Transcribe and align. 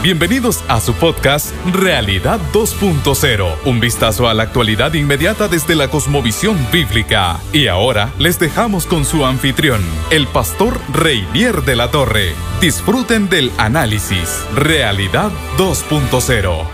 Bienvenidos 0.00 0.64
a 0.68 0.80
su 0.80 0.94
podcast 0.94 1.52
Realidad 1.66 2.38
2.0, 2.52 3.56
un 3.66 3.80
vistazo 3.80 4.28
a 4.28 4.34
la 4.34 4.44
actualidad 4.44 4.94
inmediata 4.94 5.48
desde 5.48 5.74
la 5.74 5.90
cosmovisión 5.90 6.56
bíblica. 6.70 7.40
Y 7.52 7.66
ahora 7.66 8.12
les 8.16 8.38
dejamos 8.38 8.86
con 8.86 9.04
su 9.04 9.26
anfitrión, 9.26 9.80
el 10.12 10.28
pastor 10.28 10.78
Reinier 10.92 11.62
de 11.62 11.74
la 11.74 11.90
Torre. 11.90 12.32
Disfruten 12.60 13.28
del 13.28 13.50
análisis 13.58 14.46
Realidad 14.54 15.32
2.0. 15.56 16.64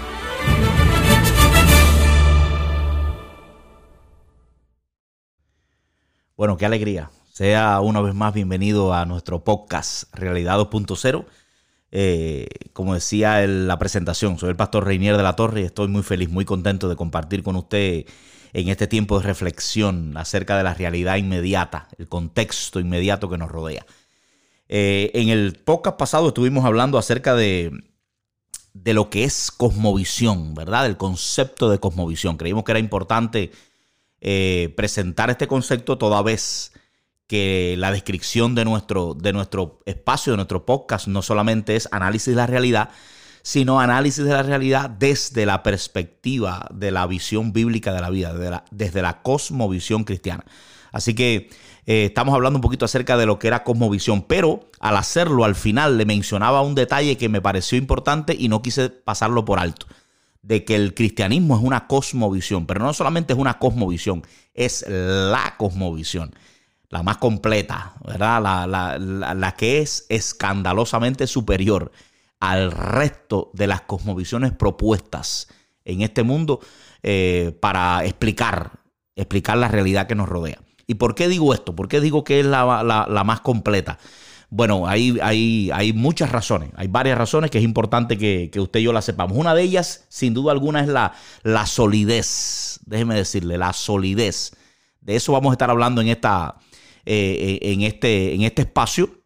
Bueno, 6.37 6.59
qué 6.59 6.67
alegría. 6.67 7.11
Sea 7.33 7.81
una 7.81 8.03
vez 8.03 8.15
más 8.15 8.35
bienvenido 8.35 8.93
a 8.93 9.07
nuestro 9.07 9.43
podcast 9.43 10.15
Realidad 10.15 10.59
2.0 10.59 11.25
eh, 11.97 12.49
como 12.73 12.95
decía 12.95 13.45
en 13.45 13.69
la 13.69 13.79
presentación, 13.79 14.37
soy 14.37 14.51
el 14.51 14.57
pastor 14.57 14.85
Reinier 14.85 15.17
de 15.17 15.23
la 15.23 15.37
Torre 15.37 15.61
y 15.61 15.65
estoy 15.65 15.87
muy 15.87 16.03
feliz, 16.03 16.29
muy 16.29 16.45
contento 16.45 16.89
de 16.89 16.97
compartir 16.97 17.45
con 17.45 17.55
usted 17.55 18.05
en 18.53 18.69
este 18.69 18.89
tiempo 18.89 19.19
de 19.19 19.27
reflexión 19.27 20.17
acerca 20.17 20.57
de 20.57 20.65
la 20.65 20.75
realidad 20.75 21.17
inmediata, 21.17 21.89
el 21.97 22.09
contexto 22.09 22.81
inmediato 22.81 23.31
que 23.31 23.39
nos 23.39 23.49
rodea. 23.49 23.87
Eh, 24.69 25.13
en 25.15 25.29
el 25.29 25.55
podcast 25.65 25.97
pasado 25.97 26.29
estuvimos 26.29 26.65
hablando 26.65 26.99
acerca 26.99 27.37
de, 27.37 27.71
de 28.73 28.93
lo 28.93 29.09
que 29.09 29.23
es 29.23 29.53
cosmovisión, 29.53 30.55
¿verdad? 30.55 30.87
El 30.87 30.97
concepto 30.97 31.71
de 31.71 31.79
cosmovisión. 31.79 32.37
Creímos 32.37 32.65
que 32.65 32.73
era 32.73 32.81
importante 32.81 33.53
eh, 34.21 34.75
presentar 34.77 35.31
este 35.31 35.47
concepto 35.47 35.97
toda 35.97 36.23
vez 36.23 36.73
que 37.27 37.75
la 37.79 37.91
descripción 37.91 38.55
de 38.55 38.65
nuestro, 38.65 39.15
de 39.15 39.33
nuestro 39.33 39.81
espacio, 39.87 40.33
de 40.33 40.37
nuestro 40.37 40.67
podcast, 40.67 41.09
no 41.09 41.23
solamente 41.23 41.77
es 41.77 41.89
análisis 41.91 42.35
de 42.35 42.37
la 42.37 42.47
realidad, 42.47 42.91
sino 43.43 43.81
análisis 43.81 44.25
de 44.25 44.33
la 44.33 44.43
realidad 44.43 44.91
desde 44.91 45.47
la 45.47 45.63
perspectiva 45.63 46.67
de 46.73 46.91
la 46.91 47.07
visión 47.07 47.53
bíblica 47.53 47.93
de 47.93 48.01
la 48.01 48.11
vida, 48.11 48.65
desde 48.71 49.03
la 49.03 49.23
cosmovisión 49.23 50.05
cristiana. 50.05 50.45
Así 50.93 51.15
que 51.15 51.51
eh, 51.87 52.07
estamos 52.07 52.35
hablando 52.35 52.59
un 52.59 52.63
poquito 52.63 52.85
acerca 52.85 53.17
de 53.17 53.27
lo 53.27 53.39
que 53.39 53.49
era 53.49 53.65
cosmovisión, 53.65 54.23
pero 54.23 54.71
al 54.81 54.97
hacerlo 54.97 55.45
al 55.45 55.55
final 55.55 55.99
le 55.99 56.07
mencionaba 56.07 56.63
un 56.63 56.75
detalle 56.75 57.19
que 57.19 57.29
me 57.29 57.43
pareció 57.43 57.77
importante 57.77 58.35
y 58.39 58.49
no 58.49 58.63
quise 58.63 58.91
pasarlo 58.91 59.45
por 59.45 59.59
alto, 59.59 59.87
de 60.43 60.65
que 60.65 60.77
el 60.77 60.95
cristianismo 60.95 61.57
es 61.57 61.63
una 61.63 61.87
cosmovisión, 61.87 62.67
pero 62.67 62.81
no 62.81 62.95
solamente 62.95 63.33
es 63.33 63.39
una 63.39 63.59
cosmovisión, 63.59 64.23
es 64.55 64.87
la 64.89 65.55
cosmovisión 65.59 66.35
la 66.95 67.03
más 67.03 67.17
completa, 67.17 67.95
¿verdad? 68.07 68.41
La, 68.69 69.55
que 69.59 69.81
es 69.81 70.07
escandalosamente 70.09 71.27
superior 71.27 71.91
al 72.39 72.71
resto 72.71 73.51
de 73.53 73.67
las 73.67 73.81
cosmovisiones 73.81 74.53
propuestas 74.53 75.49
en 75.85 76.03
este 76.03 76.23
mundo 76.23 76.61
eh, 77.03 77.53
para 77.61 78.05
explicar, 78.05 78.79
explicar 79.17 79.59
la 79.59 79.67
realidad 79.67 80.07
que 80.07 80.15
nos 80.15 80.29
rodea. 80.29 80.61
¿Y 80.87 80.95
por 80.95 81.17
qué 81.17 81.27
digo 81.27 81.53
esto? 81.53 81.75
¿Por 81.75 81.89
qué 81.89 82.01
digo 82.01 82.23
que 82.23 82.39
es 82.39 82.47
la, 82.47 83.23
más 83.27 83.41
completa? 83.41 83.99
Bueno, 84.49 84.87
hay, 84.87 85.19
hay, 85.21 85.73
hay, 85.75 85.93
muchas 85.93 86.31
razones, 86.31 86.71
hay 86.77 86.87
varias 86.87 87.19
razones 87.19 87.51
que 87.51 87.59
es 87.59 87.65
importante 87.65 88.17
que, 88.17 88.61
usted 88.61 88.79
y 88.79 88.85
yo 88.85 88.93
las 88.93 89.05
sepamos. 89.05 89.37
Una 89.37 89.53
de 89.53 89.63
ellas, 89.63 90.05
sin 90.11 90.33
duda 90.33 90.53
alguna, 90.53 90.81
es 90.81 90.87
la, 90.87 91.13
la 91.43 91.67
solidez, 91.67 92.79
déjeme 92.87 93.17
decirle, 93.17 93.59
la 93.59 93.73
solidez. 93.73 94.53
De 95.01 95.17
eso 95.17 95.33
vamos 95.33 95.51
a 95.51 95.55
estar 95.55 95.71
hablando 95.71 96.01
en 96.01 96.09
esta, 96.09 96.57
eh, 97.07 97.59
en, 97.63 97.83
este, 97.83 98.35
en 98.35 98.43
este 98.43 98.63
espacio 98.63 99.23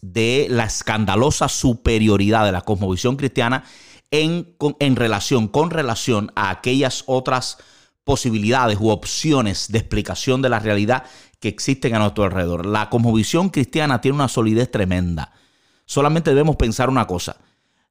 de 0.00 0.46
la 0.50 0.64
escandalosa 0.64 1.48
superioridad 1.48 2.44
de 2.44 2.52
la 2.52 2.60
cosmovisión 2.62 3.16
cristiana 3.16 3.64
en, 4.10 4.54
en 4.78 4.96
relación, 4.96 5.48
con 5.48 5.70
relación 5.70 6.32
a 6.34 6.50
aquellas 6.50 7.04
otras 7.06 7.58
posibilidades 8.04 8.78
u 8.80 8.88
opciones 8.88 9.70
de 9.70 9.78
explicación 9.78 10.40
de 10.40 10.48
la 10.48 10.60
realidad 10.60 11.04
que 11.40 11.48
existen 11.48 11.94
a 11.94 11.98
nuestro 11.98 12.24
alrededor. 12.24 12.66
La 12.66 12.88
cosmovisión 12.90 13.50
cristiana 13.50 14.00
tiene 14.00 14.16
una 14.16 14.28
solidez 14.28 14.70
tremenda. 14.70 15.32
Solamente 15.84 16.30
debemos 16.30 16.56
pensar 16.56 16.88
una 16.88 17.06
cosa. 17.06 17.36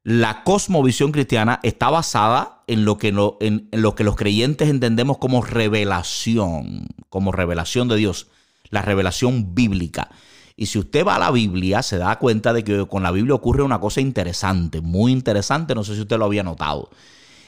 La 0.03 0.43
cosmovisión 0.43 1.11
cristiana 1.11 1.59
está 1.63 1.89
basada 1.89 2.63
en 2.67 2.85
lo 2.85 2.97
que, 2.97 3.09
en 3.39 3.69
lo 3.71 3.95
que 3.95 4.03
los 4.03 4.15
creyentes 4.15 4.69
entendemos 4.69 5.17
como 5.17 5.43
revelación, 5.43 6.87
como 7.09 7.31
revelación 7.31 7.87
de 7.87 7.97
Dios 7.97 8.27
la 8.69 8.81
revelación 8.81 9.53
bíblica. 9.55 10.09
Y 10.55 10.65
si 10.65 10.79
usted 10.79 11.05
va 11.05 11.15
a 11.15 11.19
la 11.19 11.31
Biblia, 11.31 11.83
se 11.83 11.97
da 11.97 12.17
cuenta 12.17 12.51
de 12.51 12.63
que 12.63 12.87
con 12.87 13.03
la 13.03 13.11
Biblia 13.11 13.35
ocurre 13.35 13.61
una 13.61 13.79
cosa 13.79 14.01
interesante, 14.01 14.81
muy 14.81 15.11
interesante, 15.11 15.75
no 15.75 15.83
sé 15.83 15.93
si 15.93 16.01
usted 16.01 16.17
lo 16.17 16.25
había 16.25 16.43
notado. 16.43 16.89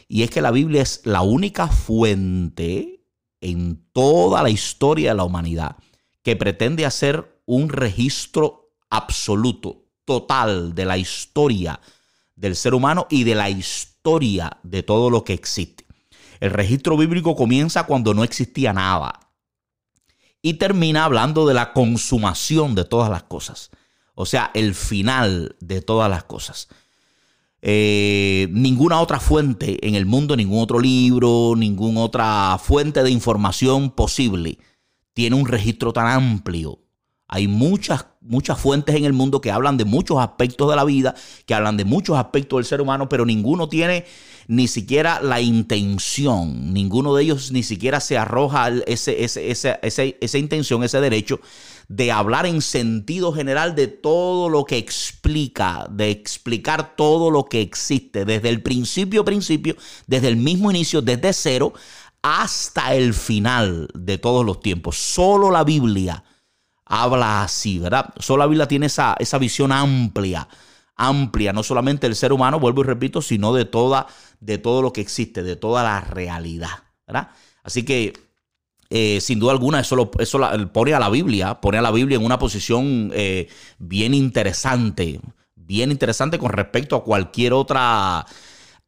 Y 0.08 0.24
es 0.24 0.30
que 0.30 0.42
la 0.42 0.52
Biblia 0.52 0.84
es 0.84 1.02
la 1.06 1.22
única 1.22 1.68
fuente 1.68 3.04
en 3.42 3.84
toda 3.94 4.44
la 4.44 4.50
historia 4.50 5.12
de 5.12 5.18
la 5.18 5.24
humanidad 5.24 5.78
que 6.24 6.36
pretende 6.36 6.86
hacer 6.86 7.42
un 7.46 7.70
registro 7.70 8.74
absoluto, 8.90 9.86
total 10.06 10.76
de 10.76 10.86
la 10.86 10.98
historia 10.98 11.80
del 12.36 12.56
ser 12.56 12.74
humano 12.74 13.08
y 13.10 13.24
de 13.24 13.36
la 13.36 13.50
historia 13.50 14.60
de 14.64 14.84
todo 14.84 15.10
lo 15.10 15.24
que 15.24 15.34
existe. 15.34 15.86
El 16.40 16.52
registro 16.52 16.96
bíblico 16.96 17.36
comienza 17.36 17.84
cuando 17.84 18.14
no 18.14 18.24
existía 18.24 18.72
nada 18.72 19.20
y 20.42 20.56
termina 20.56 21.06
hablando 21.06 21.48
de 21.48 21.54
la 21.54 21.74
consumación 21.74 22.76
de 22.76 22.86
todas 22.86 23.10
las 23.10 23.24
cosas. 23.24 23.72
O 24.16 24.26
sea, 24.26 24.52
el 24.54 24.76
final 24.76 25.56
de 25.60 25.82
todas 25.82 26.10
las 26.10 26.24
cosas. 26.24 26.68
Eh, 27.62 28.48
ninguna 28.52 29.02
otra 29.02 29.20
fuente 29.20 29.86
en 29.86 29.96
el 29.96 30.06
mundo, 30.06 30.36
ningún 30.36 30.62
otro 30.62 30.80
libro, 30.80 31.56
ninguna 31.58 32.02
otra 32.02 32.58
fuente 32.58 33.04
de 33.04 33.12
información 33.12 33.92
posible 33.92 34.58
tiene 35.20 35.36
un 35.36 35.48
registro 35.48 35.92
tan 35.92 36.08
amplio. 36.08 36.80
Hay 37.28 37.50
muchas, 37.50 38.06
muchas 38.22 38.58
fuentes 38.58 38.96
en 38.96 39.04
el 39.04 39.12
mundo 39.12 39.42
que 39.42 39.52
hablan 39.52 39.76
de 39.76 39.84
muchos 39.84 40.18
aspectos 40.18 40.70
de 40.70 40.76
la 40.78 40.86
vida, 40.86 41.14
que 41.46 41.54
hablan 41.54 41.76
de 41.76 41.84
muchos 41.84 42.18
aspectos 42.18 42.58
del 42.58 42.66
ser 42.66 42.80
humano, 42.80 43.10
pero 43.10 43.26
ninguno 43.26 43.68
tiene 43.68 44.06
ni 44.50 44.68
siquiera 44.68 45.22
la 45.22 45.42
intención, 45.42 46.74
ninguno 46.74 47.14
de 47.14 47.22
ellos 47.22 47.52
ni 47.52 47.62
siquiera 47.62 48.00
se 48.00 48.18
arroja 48.18 48.70
ese, 48.88 49.24
esa 49.24 50.38
intención, 50.40 50.84
ese 50.84 51.00
derecho 51.00 51.40
de 51.88 52.12
hablar 52.12 52.48
en 52.48 52.64
sentido 52.64 53.32
general 53.32 53.76
de 53.76 53.86
todo 53.86 54.50
lo 54.50 54.66
que 54.66 54.80
explica, 54.80 55.86
de 55.92 56.10
explicar 56.10 56.96
todo 56.96 57.30
lo 57.30 57.46
que 57.46 57.62
existe, 57.62 58.26
desde 58.26 58.50
el 58.50 58.64
principio, 58.64 59.24
principio, 59.24 59.76
desde 60.08 60.30
el 60.30 60.38
mismo 60.38 60.72
inicio, 60.72 61.04
desde 61.04 61.32
cero, 61.32 61.74
hasta 62.24 62.96
el 62.96 63.14
final 63.14 63.88
de 63.94 64.18
todos 64.18 64.44
los 64.44 64.62
tiempos. 64.62 64.98
Solo 64.98 65.52
la 65.52 65.64
Biblia 65.64 66.24
habla 66.86 67.44
así, 67.44 67.78
¿verdad? 67.78 68.16
Solo 68.18 68.46
la 68.46 68.48
Biblia 68.48 68.68
tiene 68.68 68.88
esa, 68.88 69.16
esa 69.20 69.38
visión 69.38 69.72
amplia 69.72 70.48
amplia, 71.00 71.54
no 71.54 71.64
solamente 71.64 72.08
del 72.08 72.16
ser 72.16 72.34
humano, 72.34 72.60
vuelvo 72.60 72.82
y 72.82 72.84
repito, 72.84 73.22
sino 73.22 73.54
de, 73.54 73.66
toda, 73.66 74.08
de 74.42 74.58
todo 74.58 74.82
lo 74.82 74.94
que 74.94 75.02
existe, 75.02 75.42
de 75.42 75.56
toda 75.56 75.82
la 75.82 76.02
realidad. 76.02 76.84
¿verdad? 77.08 77.30
Así 77.64 77.84
que, 77.84 78.14
eh, 78.90 79.22
sin 79.22 79.40
duda 79.40 79.54
alguna, 79.54 79.80
eso, 79.80 80.12
eso 80.20 80.40
pone 80.74 80.94
a 80.94 81.00
la 81.00 81.10
Biblia, 81.10 81.62
pone 81.62 81.78
a 81.78 81.82
la 81.82 81.92
Biblia 81.92 82.18
en 82.18 82.26
una 82.26 82.38
posición 82.38 83.12
eh, 83.14 83.48
bien 83.78 84.14
interesante, 84.14 85.22
bien 85.56 85.92
interesante 85.92 86.38
con 86.38 86.52
respecto 86.52 86.98
a 86.98 87.04
cualquier 87.04 87.54
otra 87.54 88.26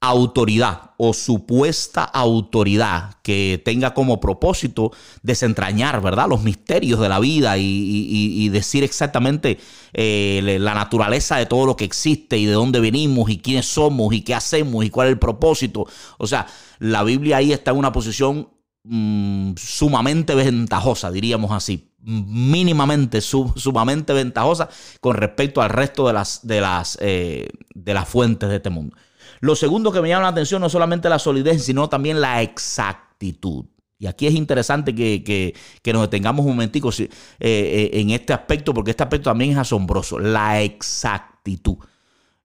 autoridad 0.04 0.92
o 0.98 1.14
supuesta 1.14 2.04
autoridad 2.04 3.18
que 3.22 3.62
tenga 3.64 3.94
como 3.94 4.20
propósito 4.20 4.92
desentrañar, 5.22 6.02
¿verdad? 6.02 6.28
Los 6.28 6.42
misterios 6.42 7.00
de 7.00 7.08
la 7.08 7.20
vida 7.20 7.58
y, 7.60 8.50
decir 8.50 8.84
exactamente 8.84 9.60
eh, 9.94 10.58
la 10.60 10.74
naturaleza 10.74 11.38
de 11.38 11.46
todo 11.46 11.68
lo 11.68 11.76
que 11.76 11.86
existe 11.86 12.38
y 12.38 12.46
de 12.46 12.54
dónde 12.54 12.80
venimos 12.80 13.30
y 13.30 13.38
quiénes 13.38 13.68
somos 13.68 14.14
y 14.14 14.22
qué 14.22 14.34
hacemos 14.34 14.84
y 14.84 14.90
cuál 14.90 15.08
es 15.08 15.14
el 15.14 15.20
propósito. 15.20 15.86
O 16.18 16.26
sea, 16.26 16.48
la 16.80 17.04
Biblia 17.04 17.38
ahí 17.38 17.54
está 17.54 17.72
en 17.72 17.78
una 17.78 17.92
posición 17.92 18.50
mm, 18.84 19.54
sumamente 19.56 20.34
ventajosa, 20.34 21.12
diríamos 21.12 21.52
así, 21.52 21.92
mínimamente 22.00 23.22
sumamente 23.22 24.14
ventajosa 24.14 24.68
con 25.00 25.16
respecto 25.16 25.62
al 25.62 25.70
resto 25.70 26.08
de 26.08 26.14
las, 26.14 26.46
de 26.46 26.60
las, 26.60 26.98
eh, 27.02 27.48
de 27.76 27.94
las 27.94 28.10
fuentes 28.10 28.50
de 28.50 28.56
este 28.56 28.72
mundo. 28.72 28.98
Lo 29.42 29.56
segundo 29.56 29.92
que 29.92 30.02
me 30.02 30.10
llama 30.10 30.24
la 30.24 30.30
atención 30.30 30.62
no 30.62 30.70
solamente 30.70 31.10
la 31.10 31.20
solidez, 31.20 31.64
sino 31.66 31.90
también 31.90 32.22
la 32.22 32.42
exactitud. 32.42 33.66
Y 33.98 34.08
aquí 34.08 34.26
es 34.26 34.34
interesante 34.34 34.96
que, 34.96 35.54
nos 35.94 36.02
detengamos 36.02 36.44
un 36.46 36.54
momentico 36.54 36.90
eh, 36.90 37.10
eh, 37.40 37.90
en 37.94 38.12
este 38.12 38.34
aspecto, 38.34 38.74
porque 38.74 38.92
este 38.92 39.04
aspecto 39.04 39.30
también 39.30 39.52
es 39.52 39.58
asombroso, 39.58 40.18
la 40.18 40.62
exactitud. 40.62 41.78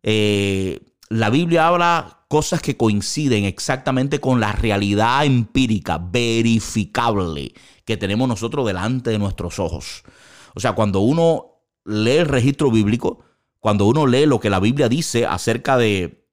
Eh, 0.02 0.81
la 1.08 1.31
Biblia 1.31 1.69
habla 1.69 2.25
cosas 2.28 2.60
que 2.60 2.76
coinciden 2.76 3.44
exactamente 3.44 4.20
con 4.20 4.40
la 4.40 4.52
realidad 4.52 5.25
empírica, 5.25 5.98
verificable, 5.98 7.54
que 7.84 7.96
tenemos 7.96 8.28
nosotros 8.28 8.66
delante 8.66 9.10
de 9.10 9.19
nuestros 9.19 9.58
ojos. 9.58 10.02
O 10.54 10.60
sea, 10.60 10.72
cuando 10.72 11.00
uno 11.00 11.62
lee 11.84 12.19
el 12.19 12.26
registro 12.26 12.70
bíblico, 12.70 13.20
cuando 13.60 13.87
uno 13.87 14.06
lee 14.06 14.26
lo 14.26 14.40
que 14.40 14.50
la 14.50 14.60
Biblia 14.60 14.88
dice 14.88 15.25
acerca 15.25 15.78
de 15.78 16.25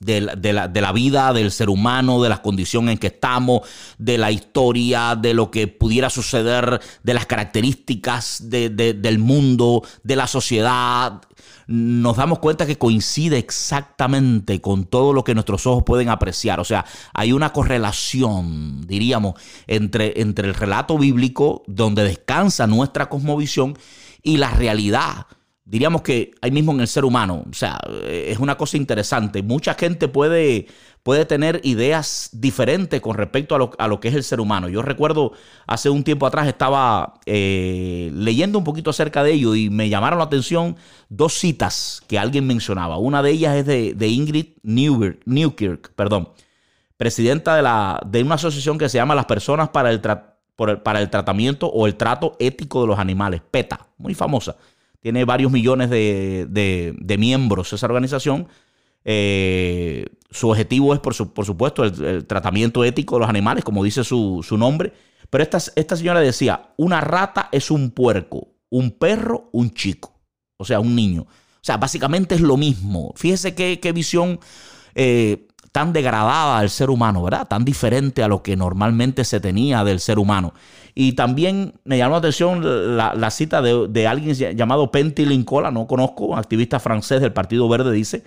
de 0.00 0.20
la, 0.20 0.92
vida 0.92 1.32
del 1.32 1.50
ser 1.50 1.68
humano, 1.68 2.22
de 2.22 2.28
las 2.28 2.40
condiciones 2.40 2.92
en 2.92 2.98
que 2.98 3.08
estamos, 3.08 3.62
de 3.98 4.18
la 4.18 4.30
historia, 4.30 5.16
de 5.16 5.34
lo 5.34 5.50
que 5.50 5.66
pudiera 5.66 6.10
suceder, 6.10 6.80
de 7.02 7.14
las 7.14 7.26
características 7.26 8.44
del 8.48 9.18
mundo, 9.18 9.82
de 10.02 10.16
la 10.16 10.26
sociedad, 10.26 11.20
nos 11.68 12.16
damos 12.16 12.38
cuenta 12.38 12.64
que 12.66 12.78
coincide 12.78 13.36
exactamente 13.36 14.60
con 14.60 14.84
todo 14.84 15.12
lo 15.12 15.22
que 15.22 15.34
nuestros 15.34 15.66
ojos 15.66 15.82
pueden 15.84 16.08
apreciar. 16.08 16.60
O 16.60 16.64
sea, 16.64 16.86
hay 17.12 17.32
una 17.32 17.52
correlación, 17.52 18.86
diríamos, 18.86 19.34
entre, 19.66 20.20
entre 20.22 20.48
el 20.48 20.54
relato 20.54 20.96
bíblico, 20.96 21.62
donde 21.66 22.04
descansa 22.04 22.66
nuestra 22.66 23.10
cosmovisión, 23.10 23.76
y 24.22 24.38
la 24.38 24.50
realidad 24.50 25.26
diríamos 25.68 26.00
que 26.00 26.32
ahí 26.40 26.50
mismo 26.50 26.72
en 26.72 26.80
el 26.80 26.88
ser 26.88 27.04
humano. 27.04 27.44
O 27.48 27.52
sea, 27.52 27.78
es 28.10 28.38
una 28.38 28.56
cosa 28.56 28.78
interesante. 28.78 29.42
Mucha 29.42 29.74
gente 29.74 30.08
puede, 30.08 30.66
puede 31.02 31.26
tener 31.26 31.60
ideas 31.62 32.30
diferentes 32.32 33.02
con 33.02 33.16
respecto 33.16 33.54
a 33.54 33.58
lo, 33.58 33.70
a 33.78 33.86
lo, 33.86 34.00
que 34.00 34.08
es 34.08 34.14
el 34.14 34.24
ser 34.24 34.40
humano. 34.40 34.70
Yo 34.70 34.80
recuerdo 34.80 35.32
hace 35.66 35.90
un 35.90 36.04
tiempo 36.04 36.26
atrás 36.26 36.48
estaba 36.48 37.20
eh, 37.26 38.10
leyendo 38.14 38.58
un 38.58 38.64
poquito 38.64 38.88
acerca 38.88 39.22
de 39.22 39.32
ello 39.34 39.54
y 39.54 39.68
me 39.68 39.90
llamaron 39.90 40.18
la 40.18 40.24
atención 40.24 40.76
dos 41.10 41.34
citas 41.34 42.02
que 42.08 42.18
alguien 42.18 42.46
mencionaba. 42.46 42.96
Una 42.96 43.22
de 43.22 43.30
ellas 43.30 43.56
es 43.56 43.66
de, 43.66 44.08
Ingrid 44.08 44.46
Newkirk, 44.62 45.92
perdón, 45.94 46.30
presidenta 46.96 47.56
de, 47.56 47.62
la, 47.62 48.00
de 48.06 48.22
una 48.22 48.36
asociación 48.36 48.78
que 48.78 48.88
se 48.88 48.96
llama 48.96 49.14
Las 49.14 49.26
Personas 49.26 49.68
para 49.68 49.90
el, 49.90 50.00
para 50.00 51.00
el 51.00 51.10
Tratamiento 51.10 51.66
o 51.66 51.86
el 51.86 51.96
Trato 51.96 52.36
Ético 52.38 52.80
de 52.80 52.86
los 52.86 52.98
Animales, 52.98 53.42
PETA, 53.50 53.86
muy 53.98 54.14
famosa 54.14 54.56
tiene 55.00 55.24
varios 55.24 55.52
millones 55.52 55.90
de, 55.90 57.16
miembros 57.18 57.72
esa 57.72 57.86
organización. 57.86 58.48
Eh, 59.04 60.06
su 60.30 60.50
objetivo 60.50 60.92
es, 60.92 61.00
por, 61.00 61.14
supuesto, 61.14 61.84
el, 61.84 62.26
tratamiento 62.26 62.84
ético 62.84 63.16
de 63.16 63.20
los 63.20 63.28
animales, 63.28 63.64
como 63.64 63.84
dice 63.84 64.04
su, 64.04 64.44
nombre. 64.58 64.92
Pero 65.30 65.42
esta, 65.42 65.58
esta, 65.76 65.96
señora 65.96 66.20
decía, 66.20 66.72
una 66.76 67.00
rata 67.00 67.48
es 67.52 67.70
un 67.70 67.90
puerco, 67.90 68.48
un 68.70 68.92
perro, 68.92 69.50
un 69.52 69.70
chico, 69.72 70.18
o 70.56 70.64
sea, 70.64 70.80
un 70.80 70.94
niño. 70.94 71.22
O 71.22 71.64
sea, 71.68 71.76
básicamente 71.76 72.34
es 72.34 72.40
lo 72.40 72.56
mismo. 72.56 73.12
Fíjese 73.16 73.54
qué, 73.54 73.78
qué 73.80 73.92
visión 73.92 74.40
eh, 74.94 75.47
tan 75.72 75.92
degradada 75.92 76.58
al 76.58 76.70
ser 76.70 76.90
humano, 76.90 77.22
¿verdad? 77.22 77.46
Tan 77.46 77.64
diferente 77.64 78.22
a 78.22 78.28
lo 78.28 78.42
que 78.42 78.56
normalmente 78.56 79.24
se 79.24 79.40
tenía 79.40 79.84
del 79.84 80.00
ser 80.00 80.18
humano. 80.18 80.54
Y 80.94 81.12
también 81.12 81.74
me 81.84 81.98
llamó 81.98 82.12
la 82.12 82.18
atención 82.18 82.96
la, 82.96 83.30
cita 83.30 83.62
de, 83.62 84.06
alguien 84.06 84.34
llamado 84.56 84.90
Penty 84.90 85.24
Lincola, 85.24 85.70
no 85.70 85.86
conozco, 85.86 86.26
un 86.26 86.38
activista 86.38 86.80
francés 86.80 87.20
del 87.20 87.32
Partido 87.32 87.68
Verde, 87.68 87.92
dice 87.92 88.24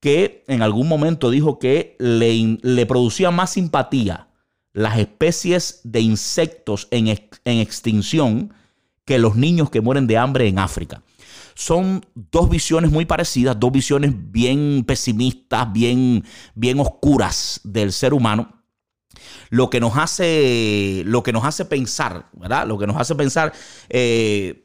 que 0.00 0.42
en 0.48 0.62
algún 0.62 0.88
momento 0.88 1.30
dijo 1.30 1.58
que 1.58 1.96
le, 1.98 2.86
producía 2.86 3.30
más 3.30 3.50
simpatía 3.50 4.28
las 4.72 4.98
especies 4.98 5.80
de 5.84 6.00
insectos 6.00 6.88
en 6.90 7.08
extinción 7.44 8.52
que 9.04 9.18
los 9.18 9.36
niños 9.36 9.70
que 9.70 9.80
mueren 9.80 10.06
de 10.06 10.18
hambre 10.18 10.48
en 10.48 10.58
África 10.58 11.02
son 11.54 12.04
dos 12.14 12.48
visiones 12.48 12.90
muy 12.90 13.04
parecidas, 13.04 13.58
dos 13.58 13.72
visiones 13.72 14.12
bien 14.14 14.84
pesimistas, 14.86 15.72
bien, 15.72 16.24
bien 16.54 16.80
oscuras 16.80 17.60
del 17.64 17.92
ser 17.92 18.14
humano. 18.14 18.62
Lo 19.50 19.68
que 19.70 19.80
nos 19.80 19.96
hace, 19.96 21.02
lo 21.04 21.22
que 21.22 21.32
nos 21.32 21.44
hace 21.44 21.64
pensar, 21.64 22.28
¿verdad? 22.32 22.66
Lo 22.66 22.78
que 22.78 22.86
nos 22.86 22.96
hace 22.96 23.14
pensar 23.14 23.52
eh, 23.88 24.64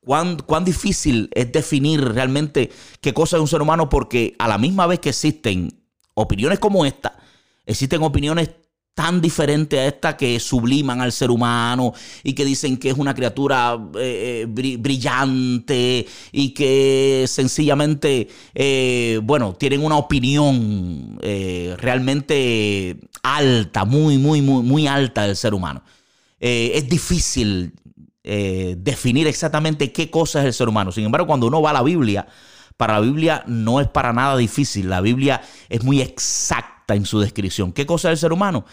cuán, 0.00 0.36
cuán 0.38 0.64
difícil 0.64 1.28
es 1.34 1.50
definir 1.50 2.00
realmente 2.00 2.70
qué 3.00 3.12
cosa 3.12 3.36
es 3.36 3.40
un 3.40 3.48
ser 3.48 3.62
humano, 3.62 3.88
porque 3.88 4.36
a 4.38 4.48
la 4.48 4.58
misma 4.58 4.86
vez 4.86 5.00
que 5.00 5.08
existen 5.10 5.82
opiniones 6.14 6.58
como 6.60 6.86
esta, 6.86 7.18
existen 7.66 8.02
opiniones 8.02 8.50
tan 8.94 9.20
diferente 9.20 9.80
a 9.80 9.86
esta 9.86 10.16
que 10.16 10.38
subliman 10.38 11.00
al 11.00 11.10
ser 11.10 11.30
humano 11.30 11.92
y 12.22 12.32
que 12.32 12.44
dicen 12.44 12.76
que 12.76 12.90
es 12.90 12.96
una 12.96 13.12
criatura 13.12 13.76
eh, 13.98 14.46
eh, 14.46 14.76
brillante 14.78 16.06
y 16.30 16.50
que 16.50 17.24
sencillamente, 17.26 18.28
eh, 18.54 19.20
bueno, 19.22 19.54
tienen 19.54 19.84
una 19.84 19.96
opinión 19.96 21.18
realmente 21.78 22.96
alta, 23.22 23.84
muy, 23.84 24.18
muy, 24.18 24.40
muy, 24.40 24.62
muy 24.62 24.86
alta 24.86 25.22
del 25.22 25.36
ser 25.36 25.54
humano. 25.54 25.82
es 26.38 26.88
difícil 26.88 27.72
definir 28.22 29.26
exactamente 29.26 29.92
qué 29.92 30.10
cosa 30.10 30.40
es 30.40 30.46
el 30.46 30.52
ser 30.52 30.68
humano. 30.68 30.92
Sin 30.92 31.04
embargo, 31.04 31.26
cuando 31.26 31.46
uno 31.48 31.60
va 31.60 31.70
a 31.70 31.74
la 31.74 31.82
Biblia, 31.82 32.26
para 32.76 32.94
la 32.94 33.00
Biblia 33.00 33.44
no 33.46 33.80
es 33.80 33.88
para 33.88 34.12
nada 34.12 34.36
difícil. 34.36 34.88
La 34.88 35.00
Biblia 35.00 35.42
es 35.68 35.82
muy 35.82 36.00
exacta 36.00 36.73
en 36.88 37.06
su 37.06 37.20
descripción. 37.20 37.72
¿Qué 37.72 37.86
cosa 37.86 38.08
es 38.08 38.12
el 38.14 38.18
ser 38.18 38.32
humano? 38.32 38.66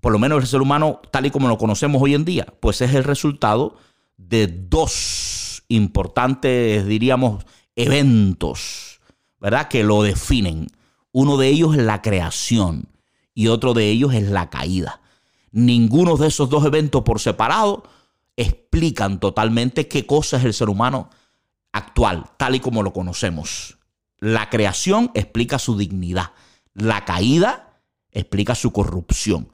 Por 0.00 0.12
lo 0.12 0.18
menos 0.18 0.42
el 0.42 0.46
ser 0.46 0.60
humano, 0.60 1.00
tal 1.10 1.24
y 1.24 1.30
como 1.30 1.48
lo 1.48 1.56
conocemos 1.56 2.02
hoy 2.02 2.14
en 2.14 2.26
día, 2.26 2.46
pues 2.60 2.82
es 2.82 2.92
el 2.92 3.04
resultado 3.04 3.76
de 4.18 4.46
dos 4.46 5.64
importantes, 5.68 6.86
diríamos, 6.86 7.44
eventos, 7.76 9.00
¿verdad? 9.40 9.68
Que 9.68 9.82
lo 9.82 10.02
definen. 10.02 10.66
Uno 11.12 11.36
de 11.38 11.48
ellos 11.48 11.76
es 11.76 11.82
la 11.82 12.02
creación 12.02 12.88
y 13.34 13.48
otro 13.48 13.72
de 13.72 13.88
ellos 13.88 14.12
es 14.12 14.28
la 14.28 14.50
caída. 14.50 15.00
Ninguno 15.52 16.16
de 16.16 16.28
esos 16.28 16.50
dos 16.50 16.64
eventos 16.64 17.02
por 17.02 17.20
separado 17.20 17.84
explican 18.36 19.20
totalmente 19.20 19.88
qué 19.88 20.06
cosa 20.06 20.36
es 20.36 20.44
el 20.44 20.54
ser 20.54 20.68
humano 20.68 21.10
actual, 21.72 22.26
tal 22.36 22.56
y 22.56 22.60
como 22.60 22.82
lo 22.82 22.92
conocemos. 22.92 23.78
La 24.18 24.50
creación 24.50 25.10
explica 25.14 25.58
su 25.58 25.76
dignidad. 25.76 26.32
La 26.74 27.04
caída 27.04 27.80
explica 28.10 28.54
su 28.54 28.72
corrupción. 28.72 29.48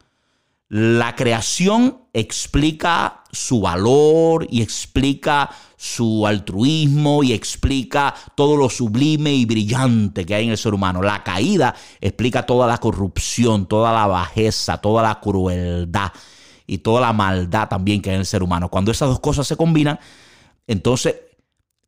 La 0.68 1.16
creación 1.16 2.04
explica 2.12 3.24
su 3.32 3.60
valor 3.60 4.46
y 4.48 4.62
explica 4.62 5.50
su 5.76 6.26
altruismo 6.26 7.24
y 7.24 7.32
explica 7.32 8.14
todo 8.36 8.56
lo 8.56 8.70
sublime 8.70 9.34
y 9.34 9.46
brillante 9.46 10.24
que 10.24 10.34
hay 10.34 10.44
en 10.44 10.50
el 10.50 10.58
ser 10.58 10.72
humano. 10.72 11.02
La 11.02 11.24
caída 11.24 11.74
explica 12.00 12.46
toda 12.46 12.68
la 12.68 12.78
corrupción, 12.78 13.66
toda 13.66 13.92
la 13.92 14.06
bajeza, 14.06 14.78
toda 14.78 15.02
la 15.02 15.18
crueldad 15.18 16.12
y 16.68 16.78
toda 16.78 17.00
la 17.00 17.12
maldad 17.12 17.68
también 17.68 18.00
que 18.00 18.10
hay 18.10 18.14
en 18.14 18.20
el 18.20 18.26
ser 18.26 18.44
humano. 18.44 18.68
Cuando 18.68 18.92
esas 18.92 19.08
dos 19.08 19.18
cosas 19.18 19.48
se 19.48 19.56
combinan, 19.56 19.98
entonces 20.68 21.16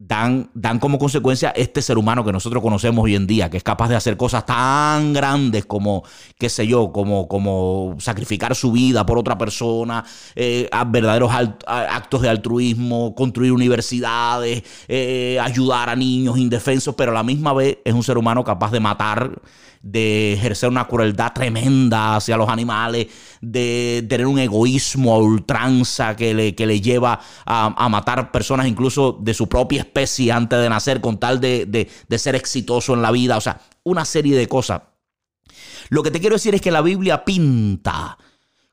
dan, 0.07 0.51
dan 0.55 0.79
como 0.79 0.99
consecuencia 0.99 1.51
este 1.51 1.81
ser 1.81 1.97
humano 1.97 2.25
que 2.25 2.33
nosotros 2.33 2.63
conocemos 2.63 3.05
hoy 3.05 3.15
en 3.15 3.27
día, 3.27 3.51
que 3.51 3.57
es 3.57 3.63
capaz 3.63 3.89
de 3.89 3.97
hacer 3.97 4.17
cosas 4.17 4.45
tan 4.45 5.13
grandes 5.13 5.65
como, 5.65 6.03
qué 6.39 6.49
sé 6.49 6.67
yo, 6.67 6.93
como, 6.93 7.29
como 7.29 7.97
sacrificar 7.99 8.55
su 8.55 8.73
vida 8.73 9.07
por 9.07 9.19
otra 9.19 9.39
persona, 9.39 10.05
eh, 10.35 10.69
verdaderos 10.89 11.31
actos 11.67 12.23
de 12.23 12.29
altruismo, 12.29 13.15
construir 13.15 13.53
universidades, 13.53 14.63
eh, 14.89 15.39
ayudar 15.41 15.89
a 15.89 15.97
niños 15.97 16.37
indefensos, 16.37 16.95
pero 16.97 17.13
a 17.13 17.15
la 17.15 17.23
misma 17.23 17.53
vez 17.53 17.79
es 17.85 17.95
un 17.95 18.03
ser 18.03 18.19
humano 18.19 18.43
capaz 18.43 18.73
de 18.73 18.81
matar 18.81 19.41
de 19.83 20.35
ejercer 20.35 20.69
una 20.69 20.87
crueldad 20.87 21.33
tremenda 21.33 22.17
hacia 22.17 22.37
los 22.37 22.49
animales, 22.49 23.09
de 23.41 24.07
tener 24.09 24.27
un 24.27 24.39
egoísmo 24.39 25.13
a 25.13 25.19
ultranza 25.19 26.15
que 26.15 26.33
le, 26.33 26.55
que 26.55 26.67
le 26.67 26.81
lleva 26.81 27.21
a, 27.45 27.89
matar 27.89 28.31
personas 28.31 28.69
incluso 28.69 29.19
de 29.21 29.35
su 29.35 29.49
propia 29.49 29.81
especie 29.81 29.92
antes 30.33 30.59
de 30.59 30.69
nacer 30.69 31.01
con 31.01 31.19
tal 31.19 31.41
de, 31.41 31.89
ser 32.17 32.35
exitoso 32.35 32.95
en 32.95 33.03
la 33.03 33.11
vida. 33.11 33.37
O 33.37 33.41
sea, 33.41 33.61
una 33.85 34.05
serie 34.05 34.37
de 34.37 34.49
cosas. 34.49 34.83
Lo 35.89 36.03
que 36.03 36.11
te 36.11 36.21
quiero 36.21 36.37
decir 36.37 36.55
es 36.55 36.61
que 36.61 36.71
la 36.71 36.83
Biblia 36.83 37.25
pinta 37.25 38.17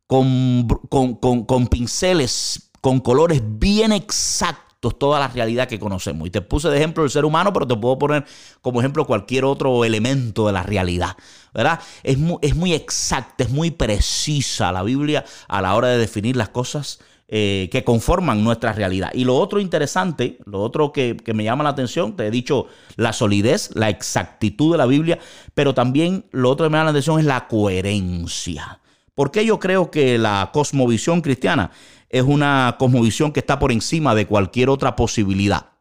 con, 0.08 0.68
con, 0.90 1.16
con 1.46 1.68
pinceles, 1.68 2.72
con 2.82 3.00
colores 3.00 3.42
bien 3.44 3.92
exactos 3.92 4.70
toda 4.98 5.20
la 5.20 5.28
realidad 5.28 5.68
que 5.68 5.80
conocemos. 5.80 6.28
Y 6.28 6.32
te 6.32 6.42
puse 6.42 6.70
de 6.70 6.78
ejemplo 6.78 7.04
el 7.04 7.10
ser 7.10 7.26
humano, 7.26 7.52
pero 7.52 7.68
te 7.68 7.76
puedo 7.76 8.00
poner 8.00 8.26
como 8.62 8.80
ejemplo 8.80 9.06
cualquier 9.06 9.44
otro 9.44 9.84
elemento 9.84 10.48
de 10.48 10.54
la 10.54 10.64
realidad. 10.64 11.18
¿verdad? 11.54 11.80
Es 12.04 12.18
muy, 12.18 12.38
es 12.42 12.56
muy 12.56 12.74
exacta, 12.74 13.44
es 13.44 13.50
muy 13.50 13.72
precisa 13.72 14.72
la 14.72 14.84
Biblia 14.84 15.26
a 15.48 15.62
la 15.62 15.76
hora 15.76 15.90
de 15.90 15.98
definir 15.98 16.36
las 16.36 16.50
cosas 16.50 17.00
eh, 17.32 17.70
que 17.72 17.84
conforman 17.84 18.44
nuestra 18.44 18.74
realidad. 18.74 19.12
Y 19.14 19.24
lo 19.24 19.36
otro 19.36 19.60
interesante, 19.60 20.40
lo 20.46 20.62
otro 20.62 20.92
que, 20.92 21.16
que, 21.16 21.36
me 21.36 21.44
llama 21.44 21.64
la 21.64 21.70
atención, 21.70 22.16
te 22.16 22.26
he 22.26 22.32
dicho 22.32 22.66
la 22.96 23.14
solidez, 23.14 23.70
la 23.76 23.90
exactitud 23.90 24.72
de 24.72 24.80
la 24.80 24.88
Biblia, 24.88 25.20
pero 25.54 25.76
también 25.76 26.26
lo 26.32 26.50
otro 26.50 26.66
que 26.66 26.72
me 26.72 26.78
llama 26.78 26.86
la 26.86 26.90
atención 26.90 27.20
es 27.20 27.26
la 27.26 27.48
coherencia. 27.48 28.80
Porque 29.14 29.46
yo 29.46 29.60
creo 29.60 29.92
que 29.92 30.18
la 30.18 30.50
cosmovisión 30.52 31.22
cristiana 31.22 31.70
es 32.10 32.24
una 32.24 32.78
cosmovisión 32.80 33.32
que 33.32 33.42
está 33.42 33.60
por 33.60 33.72
encima 33.72 34.16
de 34.16 34.26
cualquier 34.26 34.70
otra 34.70 34.96
posibilidad 34.96 35.74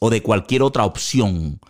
o 0.00 0.10
de 0.10 0.22
cualquier 0.22 0.62
otra 0.62 0.84
opción 0.84 1.60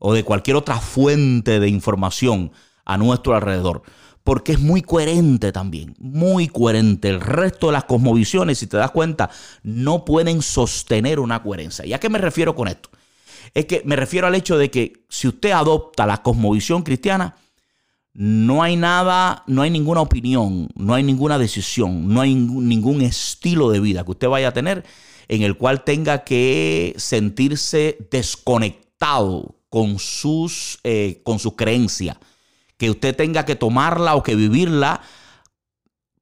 o 0.00 0.14
de 0.14 0.24
cualquier 0.24 0.56
otra 0.56 0.80
fuente 0.80 1.60
de 1.60 1.68
información 1.68 2.50
a 2.84 2.96
nuestro 2.96 3.36
alrededor. 3.36 3.82
Porque 4.28 4.52
es 4.52 4.60
muy 4.60 4.82
coherente 4.82 5.52
también, 5.52 5.94
muy 5.98 6.48
coherente. 6.48 7.08
El 7.08 7.18
resto 7.18 7.68
de 7.68 7.72
las 7.72 7.84
cosmovisiones, 7.84 8.58
si 8.58 8.66
te 8.66 8.76
das 8.76 8.90
cuenta, 8.90 9.30
no 9.62 10.04
pueden 10.04 10.42
sostener 10.42 11.18
una 11.18 11.42
coherencia. 11.42 11.86
¿Y 11.86 11.94
a 11.94 11.98
qué 11.98 12.10
me 12.10 12.18
refiero 12.18 12.54
con 12.54 12.68
esto? 12.68 12.90
Es 13.54 13.64
que 13.64 13.80
me 13.86 13.96
refiero 13.96 14.26
al 14.26 14.34
hecho 14.34 14.58
de 14.58 14.70
que 14.70 15.06
si 15.08 15.28
usted 15.28 15.52
adopta 15.52 16.04
la 16.04 16.22
cosmovisión 16.22 16.82
cristiana, 16.82 17.36
no 18.12 18.62
hay 18.62 18.76
nada, 18.76 19.44
no 19.46 19.62
hay 19.62 19.70
ninguna 19.70 20.02
opinión, 20.02 20.68
no 20.74 20.92
hay 20.92 21.04
ninguna 21.04 21.38
decisión, 21.38 22.12
no 22.12 22.20
hay 22.20 22.34
ningún 22.34 23.00
estilo 23.00 23.70
de 23.70 23.80
vida 23.80 24.04
que 24.04 24.10
usted 24.10 24.28
vaya 24.28 24.48
a 24.48 24.52
tener 24.52 24.84
en 25.28 25.40
el 25.40 25.56
cual 25.56 25.84
tenga 25.84 26.24
que 26.24 26.92
sentirse 26.98 27.96
desconectado 28.10 29.54
con 29.70 29.98
sus, 29.98 30.80
eh, 30.84 31.22
con 31.24 31.38
su 31.38 31.56
creencia, 31.56 32.20
que 32.78 32.90
usted 32.90 33.14
tenga 33.14 33.44
que 33.44 33.56
tomarla 33.56 34.14
o 34.14 34.22
que 34.22 34.34
vivirla 34.36 35.02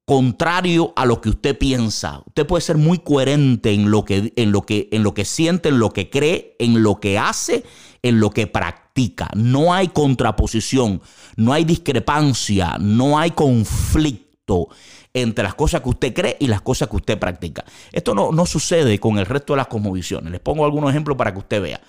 contrario 0.06 0.92
a 0.96 1.04
lo 1.04 1.20
que 1.20 1.28
usted 1.28 1.58
piensa. 1.58 2.22
Usted 2.26 2.46
puede 2.46 2.62
ser 2.62 2.76
muy 2.78 2.98
coherente 2.98 3.72
en 3.72 3.90
lo 3.90 4.04
que, 4.04 4.32
en 4.36 4.52
lo 4.52 4.62
que, 4.62 4.88
en 4.92 5.02
lo 5.02 5.14
que 5.14 5.24
siente, 5.24 5.68
en 5.68 5.78
lo 5.78 5.90
que 5.90 6.10
cree, 6.10 6.56
en 6.58 6.82
lo 6.82 7.00
que 7.00 7.18
hace, 7.18 7.64
en 8.02 8.20
lo 8.20 8.30
que 8.30 8.46
practica. 8.46 9.28
No 9.34 9.74
hay 9.74 9.88
contraposición, 9.88 11.02
no 11.36 11.52
hay 11.52 11.64
discrepancia, 11.64 12.78
no 12.80 13.18
hay 13.18 13.32
conflicto 13.32 14.68
entre 15.12 15.42
las 15.42 15.56
cosas 15.56 15.80
que 15.80 15.88
usted 15.88 16.14
cree 16.14 16.36
y 16.38 16.46
las 16.46 16.62
cosas 16.62 16.88
que 16.88 16.96
usted 16.96 17.18
practica. 17.18 17.64
Esto 17.90 18.14
no, 18.14 18.30
no 18.30 18.46
sucede 18.46 19.00
con 19.00 19.18
el 19.18 19.26
resto 19.26 19.54
de 19.54 19.58
las 19.58 19.66
cosmovisiones. 19.66 20.30
Les 20.30 20.40
pongo 20.40 20.64
algunos 20.64 20.90
ejemplos 20.90 21.16
para 21.18 21.32
que 21.32 21.40
usted 21.40 21.60
vea. 21.60 21.80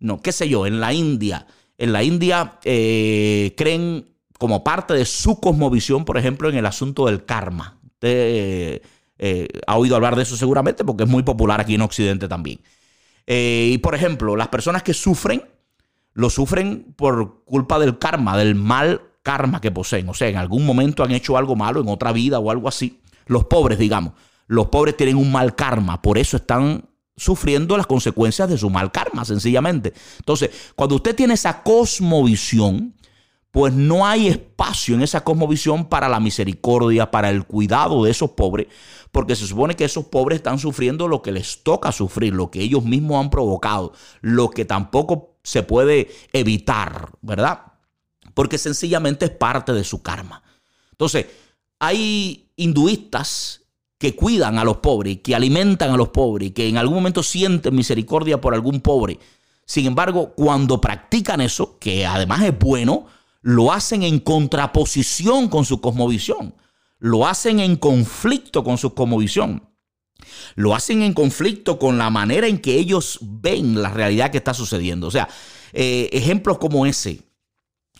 No, 0.00 0.20
qué 0.20 0.32
sé 0.32 0.48
yo, 0.48 0.66
en 0.66 0.80
la 0.80 0.92
India, 0.92 1.46
en 1.78 1.92
la 1.92 2.02
India 2.02 2.58
eh, 2.64 3.54
creen 3.56 4.09
como 4.40 4.64
parte 4.64 4.94
de 4.94 5.04
su 5.04 5.38
cosmovisión, 5.38 6.06
por 6.06 6.16
ejemplo, 6.16 6.48
en 6.48 6.56
el 6.56 6.64
asunto 6.64 7.04
del 7.04 7.26
karma. 7.26 7.78
Usted 7.84 8.08
eh, 8.08 8.82
eh, 9.18 9.48
ha 9.66 9.76
oído 9.76 9.96
hablar 9.96 10.16
de 10.16 10.22
eso 10.22 10.34
seguramente 10.34 10.82
porque 10.82 11.04
es 11.04 11.10
muy 11.10 11.22
popular 11.22 11.60
aquí 11.60 11.74
en 11.74 11.82
Occidente 11.82 12.26
también. 12.26 12.58
Eh, 13.26 13.68
y 13.74 13.76
por 13.76 13.94
ejemplo, 13.94 14.36
las 14.36 14.48
personas 14.48 14.82
que 14.82 14.94
sufren, 14.94 15.44
lo 16.14 16.30
sufren 16.30 16.94
por 16.96 17.44
culpa 17.44 17.78
del 17.78 17.98
karma, 17.98 18.38
del 18.38 18.54
mal 18.54 19.02
karma 19.22 19.60
que 19.60 19.70
poseen. 19.70 20.08
O 20.08 20.14
sea, 20.14 20.28
en 20.28 20.38
algún 20.38 20.64
momento 20.64 21.04
han 21.04 21.10
hecho 21.10 21.36
algo 21.36 21.54
malo 21.54 21.82
en 21.82 21.88
otra 21.88 22.10
vida 22.10 22.38
o 22.38 22.50
algo 22.50 22.66
así. 22.66 23.02
Los 23.26 23.44
pobres, 23.44 23.78
digamos. 23.78 24.14
Los 24.46 24.68
pobres 24.68 24.96
tienen 24.96 25.16
un 25.16 25.30
mal 25.30 25.54
karma, 25.54 26.00
por 26.00 26.16
eso 26.16 26.38
están 26.38 26.86
sufriendo 27.14 27.76
las 27.76 27.86
consecuencias 27.86 28.48
de 28.48 28.56
su 28.56 28.70
mal 28.70 28.90
karma, 28.90 29.26
sencillamente. 29.26 29.92
Entonces, 30.16 30.72
cuando 30.74 30.94
usted 30.94 31.14
tiene 31.14 31.34
esa 31.34 31.62
cosmovisión, 31.62 32.94
pues 33.50 33.72
no 33.72 34.06
hay 34.06 34.28
espacio 34.28 34.94
en 34.94 35.02
esa 35.02 35.24
cosmovisión 35.24 35.86
para 35.86 36.08
la 36.08 36.20
misericordia, 36.20 37.10
para 37.10 37.30
el 37.30 37.44
cuidado 37.44 38.04
de 38.04 38.12
esos 38.12 38.30
pobres, 38.30 38.68
porque 39.10 39.34
se 39.34 39.46
supone 39.46 39.74
que 39.74 39.84
esos 39.84 40.04
pobres 40.04 40.36
están 40.36 40.58
sufriendo 40.58 41.08
lo 41.08 41.20
que 41.20 41.32
les 41.32 41.62
toca 41.62 41.90
sufrir, 41.90 42.32
lo 42.32 42.50
que 42.50 42.60
ellos 42.60 42.84
mismos 42.84 43.22
han 43.22 43.30
provocado, 43.30 43.92
lo 44.20 44.50
que 44.50 44.64
tampoco 44.64 45.34
se 45.42 45.62
puede 45.62 46.10
evitar, 46.32 47.10
¿verdad? 47.22 47.72
Porque 48.34 48.58
sencillamente 48.58 49.24
es 49.24 49.32
parte 49.32 49.72
de 49.72 49.82
su 49.82 50.02
karma. 50.02 50.42
Entonces, 50.92 51.26
hay 51.80 52.50
hinduistas 52.56 53.62
que 53.98 54.14
cuidan 54.14 54.58
a 54.58 54.64
los 54.64 54.76
pobres, 54.76 55.18
que 55.22 55.34
alimentan 55.34 55.90
a 55.90 55.96
los 55.96 56.10
pobres, 56.10 56.52
que 56.52 56.68
en 56.68 56.78
algún 56.78 56.94
momento 56.94 57.22
sienten 57.22 57.74
misericordia 57.74 58.40
por 58.40 58.54
algún 58.54 58.80
pobre. 58.80 59.18
Sin 59.66 59.86
embargo, 59.86 60.32
cuando 60.34 60.80
practican 60.80 61.40
eso, 61.40 61.78
que 61.78 62.06
además 62.06 62.42
es 62.42 62.58
bueno, 62.58 63.06
lo 63.42 63.72
hacen 63.72 64.02
en 64.02 64.18
contraposición 64.20 65.48
con 65.48 65.64
su 65.64 65.80
cosmovisión, 65.80 66.54
lo 66.98 67.26
hacen 67.26 67.60
en 67.60 67.76
conflicto 67.76 68.62
con 68.62 68.78
su 68.78 68.94
cosmovisión, 68.94 69.68
lo 70.54 70.74
hacen 70.74 71.02
en 71.02 71.14
conflicto 71.14 71.78
con 71.78 71.98
la 71.98 72.10
manera 72.10 72.46
en 72.46 72.58
que 72.58 72.74
ellos 72.74 73.18
ven 73.22 73.80
la 73.80 73.90
realidad 73.90 74.30
que 74.30 74.38
está 74.38 74.52
sucediendo. 74.52 75.06
O 75.06 75.10
sea, 75.10 75.28
eh, 75.72 76.10
ejemplos 76.12 76.58
como 76.58 76.84
ese, 76.86 77.22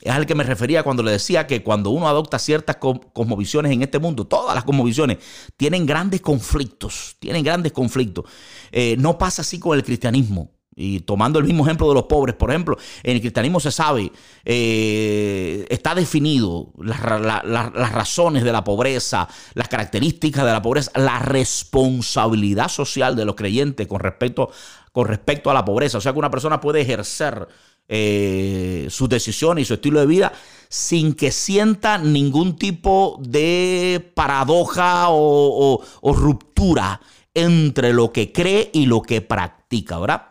es 0.00 0.12
al 0.12 0.26
que 0.26 0.34
me 0.34 0.44
refería 0.44 0.82
cuando 0.82 1.02
le 1.02 1.12
decía 1.12 1.46
que 1.46 1.62
cuando 1.62 1.90
uno 1.90 2.08
adopta 2.08 2.38
ciertas 2.38 2.76
cosmovisiones 2.76 3.72
en 3.72 3.82
este 3.82 3.98
mundo, 3.98 4.26
todas 4.26 4.54
las 4.54 4.64
cosmovisiones 4.64 5.18
tienen 5.56 5.84
grandes 5.84 6.20
conflictos, 6.22 7.16
tienen 7.18 7.44
grandes 7.44 7.72
conflictos. 7.72 8.24
Eh, 8.72 8.96
no 8.98 9.18
pasa 9.18 9.42
así 9.42 9.58
con 9.58 9.76
el 9.76 9.84
cristianismo. 9.84 10.52
Y 10.80 11.00
tomando 11.00 11.38
el 11.38 11.44
mismo 11.44 11.64
ejemplo 11.64 11.88
de 11.88 11.94
los 11.94 12.04
pobres, 12.04 12.34
por 12.34 12.50
ejemplo, 12.50 12.78
en 13.02 13.14
el 13.14 13.20
cristianismo 13.20 13.60
se 13.60 13.70
sabe, 13.70 14.10
eh, 14.46 15.66
está 15.68 15.94
definido 15.94 16.72
las, 16.78 16.98
razones 17.00 18.44
de 18.44 18.52
la 18.52 18.64
pobreza, 18.64 19.28
las 19.52 19.68
características 19.68 20.44
de 20.44 20.52
la 20.52 20.62
pobreza, 20.62 20.90
la 20.94 21.18
responsabilidad 21.18 22.68
social 22.68 23.14
de 23.14 23.26
los 23.26 23.34
creyentes 23.34 23.86
con 23.86 24.00
respecto, 24.00 24.50
con 24.92 25.06
respecto 25.06 25.50
a 25.50 25.54
la 25.54 25.66
pobreza. 25.66 25.98
O 25.98 26.00
sea 26.00 26.12
que 26.12 26.18
una 26.18 26.30
persona 26.30 26.62
puede 26.62 26.80
ejercer 26.80 27.46
eh, 27.86 28.86
sus 28.88 29.08
decisiones 29.08 29.62
y 29.62 29.64
su 29.66 29.74
estilo 29.74 30.00
de 30.00 30.06
vida 30.06 30.32
sin 30.70 31.12
que 31.12 31.30
sienta 31.30 31.98
ningún 31.98 32.56
tipo 32.56 33.20
de 33.20 34.12
paradoja 34.14 35.10
o, 35.10 35.84
o 36.00 36.12
ruptura 36.14 37.02
entre 37.34 37.92
lo 37.92 38.12
que 38.12 38.32
cree 38.32 38.70
y 38.72 38.86
lo 38.86 39.02
que 39.02 39.20
practica, 39.20 39.98
¿verdad? 39.98 40.29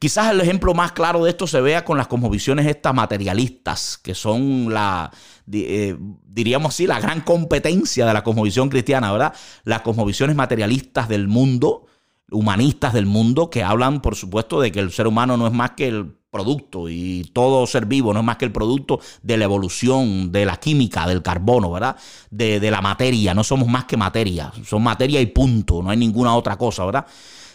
Quizás 0.00 0.32
el 0.32 0.40
ejemplo 0.40 0.72
más 0.72 0.92
claro 0.92 1.24
de 1.24 1.30
esto 1.30 1.46
se 1.46 1.60
vea 1.60 1.84
con 1.84 1.98
las 1.98 2.06
cosmovisiones 2.06 2.66
estas 2.66 2.94
materialistas, 2.94 3.98
que 4.02 4.14
son 4.14 4.72
la, 4.72 5.10
eh, 5.52 5.94
diríamos 6.24 6.72
así, 6.72 6.86
la 6.86 6.98
gran 6.98 7.20
competencia 7.20 8.06
de 8.06 8.14
la 8.14 8.24
cosmovisión 8.24 8.70
cristiana, 8.70 9.12
¿verdad? 9.12 9.34
Las 9.64 9.82
cosmovisiones 9.82 10.36
materialistas 10.36 11.06
del 11.06 11.28
mundo, 11.28 11.84
humanistas 12.30 12.94
del 12.94 13.04
mundo, 13.04 13.50
que 13.50 13.62
hablan, 13.62 14.00
por 14.00 14.16
supuesto, 14.16 14.58
de 14.62 14.72
que 14.72 14.80
el 14.80 14.90
ser 14.90 15.06
humano 15.06 15.36
no 15.36 15.46
es 15.46 15.52
más 15.52 15.72
que 15.72 15.88
el 15.88 16.16
producto 16.30 16.88
y 16.88 17.24
todo 17.34 17.66
ser 17.66 17.84
vivo 17.84 18.14
no 18.14 18.20
es 18.20 18.24
más 18.24 18.38
que 18.38 18.46
el 18.46 18.52
producto 18.52 19.00
de 19.20 19.36
la 19.36 19.44
evolución, 19.44 20.32
de 20.32 20.46
la 20.46 20.56
química, 20.56 21.06
del 21.06 21.20
carbono, 21.20 21.72
¿verdad? 21.72 21.96
De, 22.30 22.58
de 22.58 22.70
la 22.70 22.80
materia, 22.80 23.34
no 23.34 23.44
somos 23.44 23.68
más 23.68 23.84
que 23.84 23.98
materia, 23.98 24.50
son 24.64 24.82
materia 24.82 25.20
y 25.20 25.26
punto, 25.26 25.82
no 25.82 25.90
hay 25.90 25.98
ninguna 25.98 26.34
otra 26.34 26.56
cosa, 26.56 26.86
¿verdad? 26.86 27.04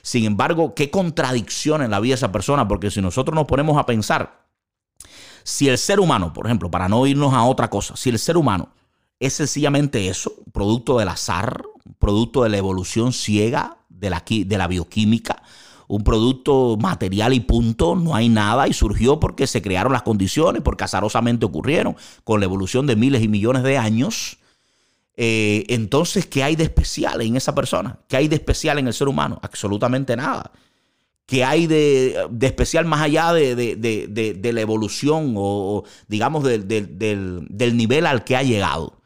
Sin 0.05 0.24
embargo, 0.24 0.75
qué 0.75 0.91
contradicción 0.91 1.81
en 1.81 1.89
la 1.89 2.00
vida 2.00 2.12
de 2.12 2.17
esa 2.17 2.31
persona, 2.31 2.67
porque 2.67 2.91
si 2.91 3.01
nosotros 3.01 3.33
nos 3.33 3.47
ponemos 3.47 3.75
a 3.75 3.88
pensar, 3.88 4.45
si 5.43 5.67
el 5.67 5.79
ser 5.79 6.00
humano, 6.00 6.31
por 6.31 6.45
ejemplo, 6.45 6.69
para 6.69 6.88
no 6.88 7.07
irnos 7.07 7.33
a 7.33 7.43
otra 7.43 7.71
cosa, 7.71 7.95
si 7.95 8.12
el 8.12 8.19
ser 8.19 8.38
humano 8.38 8.69
es 9.19 9.33
sencillamente 9.33 10.07
eso, 10.07 10.31
producto 10.53 11.00
del 11.00 11.07
azar, 11.07 11.63
producto 11.97 12.43
de 12.43 12.50
la 12.50 12.57
evolución 12.57 13.13
ciega 13.13 13.79
de 13.89 14.12
la, 14.12 14.24
de 14.27 14.57
la 14.59 14.67
bioquímica, 14.67 15.41
un 15.88 16.03
producto 16.03 16.77
material 16.79 17.33
y 17.33 17.39
punto, 17.39 17.95
no 17.95 18.13
hay 18.13 18.29
nada 18.29 18.67
y 18.67 18.74
surgió 18.74 19.19
porque 19.19 19.47
se 19.47 19.63
crearon 19.63 19.91
las 19.91 20.03
condiciones, 20.03 20.62
porque 20.62 20.83
azarosamente 20.83 21.47
ocurrieron 21.47 21.95
con 22.24 22.41
la 22.41 22.45
evolución 22.45 22.85
de 22.85 22.95
miles 22.95 23.24
y 23.24 23.27
millones 23.27 23.63
de 23.63 23.79
años. 23.79 24.38
Eh, 25.17 25.63
entonces, 25.69 26.25
¿qué 26.25 26.43
hay 26.43 26.55
de 26.55 26.63
especial 26.63 27.22
en 27.22 27.36
esa 27.36 27.55
persona? 27.55 28.00
¿Qué 28.07 28.17
hay 28.17 28.27
de 28.27 28.36
especial 28.36 28.79
en 28.79 28.88
el 28.88 28.93
ser 28.93 29.07
humano? 29.07 29.39
Absolutamente 29.41 30.15
nada. 30.15 30.51
¿Qué 31.25 31.43
hay 31.43 31.65
de, 31.65 32.27
especial 32.41 32.86
más 32.86 33.01
allá 33.01 33.34
de, 33.34 34.51
la 34.53 34.62
evolución 34.62 35.34
o, 35.36 35.84
digamos, 36.07 36.43
del, 36.43 36.67
del, 36.67 37.77
nivel 37.77 38.05
al 38.05 38.24
que 38.24 38.36
ha 38.36 38.43
llegado? 38.43 39.01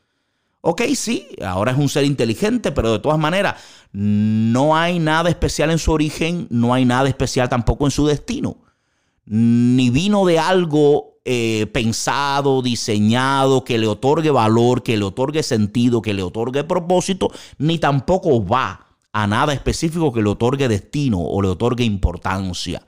Ok, 0.62 0.82
sí, 0.96 1.30
ahora 1.42 1.72
es 1.72 1.78
un 1.78 1.88
ser 1.88 2.04
inteligente, 2.04 2.74
pero 2.74 2.92
de 2.92 3.00
todas 3.00 3.18
maneras, 3.18 3.56
no 3.94 4.76
hay 4.76 5.00
nada 5.00 5.30
especial 5.30 5.72
en 5.72 5.80
su 5.80 5.94
origen, 5.94 6.48
no 6.50 6.74
hay 6.74 6.84
nada 6.84 7.08
especial 7.08 7.48
tampoco 7.48 7.86
en 7.86 7.92
su 7.92 8.06
destino. 8.06 8.58
Ni 9.24 9.90
vino 9.90 10.26
de 10.26 10.40
algo 10.40 11.19
eh, 11.26 11.68
pensado, 11.74 12.62
diseñado, 12.62 13.64
que 13.64 13.78
le 13.78 13.88
otorgue 13.88 14.32
valor, 14.32 14.84
que 14.84 14.98
le 14.98 15.04
otorgue 15.04 15.44
sentido, 15.44 16.02
que 16.02 16.14
le 16.14 16.24
otorgue 16.24 16.64
propósito, 16.64 17.32
ni 17.58 17.78
tampoco 17.78 18.46
va 18.46 18.88
a 19.12 19.28
nada 19.28 19.54
específico 19.54 20.14
que 20.14 20.22
le 20.22 20.30
otorgue 20.30 20.68
destino 20.68 21.20
o 21.20 21.42
le 21.42 21.50
otorgue 21.50 21.84
importancia. 21.84 22.84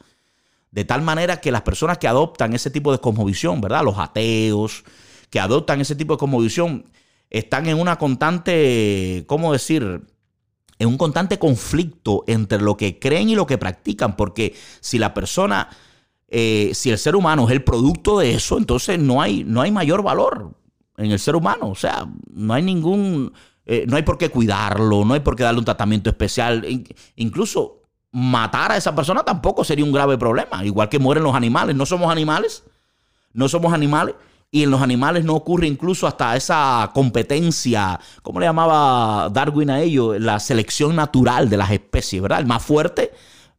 De 0.71 0.85
tal 0.85 1.01
manera 1.01 1.41
que 1.41 1.51
las 1.51 1.63
personas 1.63 1.97
que 1.97 2.07
adoptan 2.07 2.53
ese 2.53 2.71
tipo 2.71 2.91
de 2.91 2.99
cosmovisión, 2.99 3.59
¿verdad? 3.59 3.83
Los 3.83 3.97
ateos, 3.97 4.83
que 5.29 5.39
adoptan 5.39 5.81
ese 5.81 5.95
tipo 5.95 6.13
de 6.13 6.19
cosmovisión, 6.19 6.85
están 7.29 7.67
en 7.67 7.79
una 7.79 7.97
constante, 7.97 9.25
¿cómo 9.27 9.51
decir? 9.51 10.01
En 10.79 10.87
un 10.87 10.97
constante 10.97 11.37
conflicto 11.37 12.23
entre 12.27 12.61
lo 12.61 12.77
que 12.77 12.99
creen 12.99 13.29
y 13.29 13.35
lo 13.35 13.45
que 13.45 13.57
practican, 13.57 14.15
porque 14.15 14.55
si 14.79 14.97
la 14.97 15.13
persona 15.13 15.69
eh, 16.33 16.71
si 16.73 16.89
el 16.89 16.97
ser 16.97 17.17
humano 17.17 17.45
es 17.45 17.51
el 17.51 17.61
producto 17.61 18.17
de 18.17 18.33
eso, 18.33 18.57
entonces 18.57 18.97
no 18.97 19.21
hay, 19.21 19.43
no 19.43 19.59
hay 19.59 19.69
mayor 19.69 20.01
valor 20.01 20.53
en 20.95 21.11
el 21.11 21.19
ser 21.19 21.35
humano. 21.35 21.67
O 21.67 21.75
sea, 21.75 22.07
no 22.33 22.53
hay 22.53 22.63
ningún, 22.63 23.33
eh, 23.65 23.85
no 23.85 23.97
hay 23.97 24.03
por 24.03 24.17
qué 24.17 24.29
cuidarlo, 24.29 25.03
no 25.03 25.13
hay 25.13 25.19
por 25.19 25.35
qué 25.35 25.43
darle 25.43 25.59
un 25.59 25.65
tratamiento 25.65 26.09
especial. 26.09 26.65
incluso 27.17 27.81
matar 28.13 28.71
a 28.71 28.77
esa 28.77 28.95
persona 28.95 29.23
tampoco 29.23 29.65
sería 29.65 29.83
un 29.83 29.91
grave 29.91 30.17
problema, 30.17 30.63
igual 30.63 30.87
que 30.87 30.99
mueren 30.99 31.23
los 31.23 31.35
animales. 31.35 31.75
No 31.75 31.85
somos 31.85 32.09
animales, 32.09 32.63
no 33.33 33.49
somos 33.49 33.73
animales. 33.73 34.15
Y 34.53 34.63
en 34.63 34.71
los 34.71 34.81
animales 34.81 35.25
no 35.25 35.33
ocurre 35.33 35.67
incluso 35.67 36.07
hasta 36.07 36.35
esa 36.37 36.91
competencia, 36.93 37.99
¿cómo 38.21 38.39
le 38.39 38.45
llamaba 38.45 39.29
Darwin 39.29 39.69
a 39.69 39.81
ello? 39.81 40.17
La 40.17 40.39
selección 40.39 40.95
natural 40.95 41.49
de 41.49 41.57
las 41.57 41.71
especies, 41.71 42.21
¿verdad? 42.21 42.39
El 42.39 42.47
más 42.47 42.63
fuerte 42.63 43.11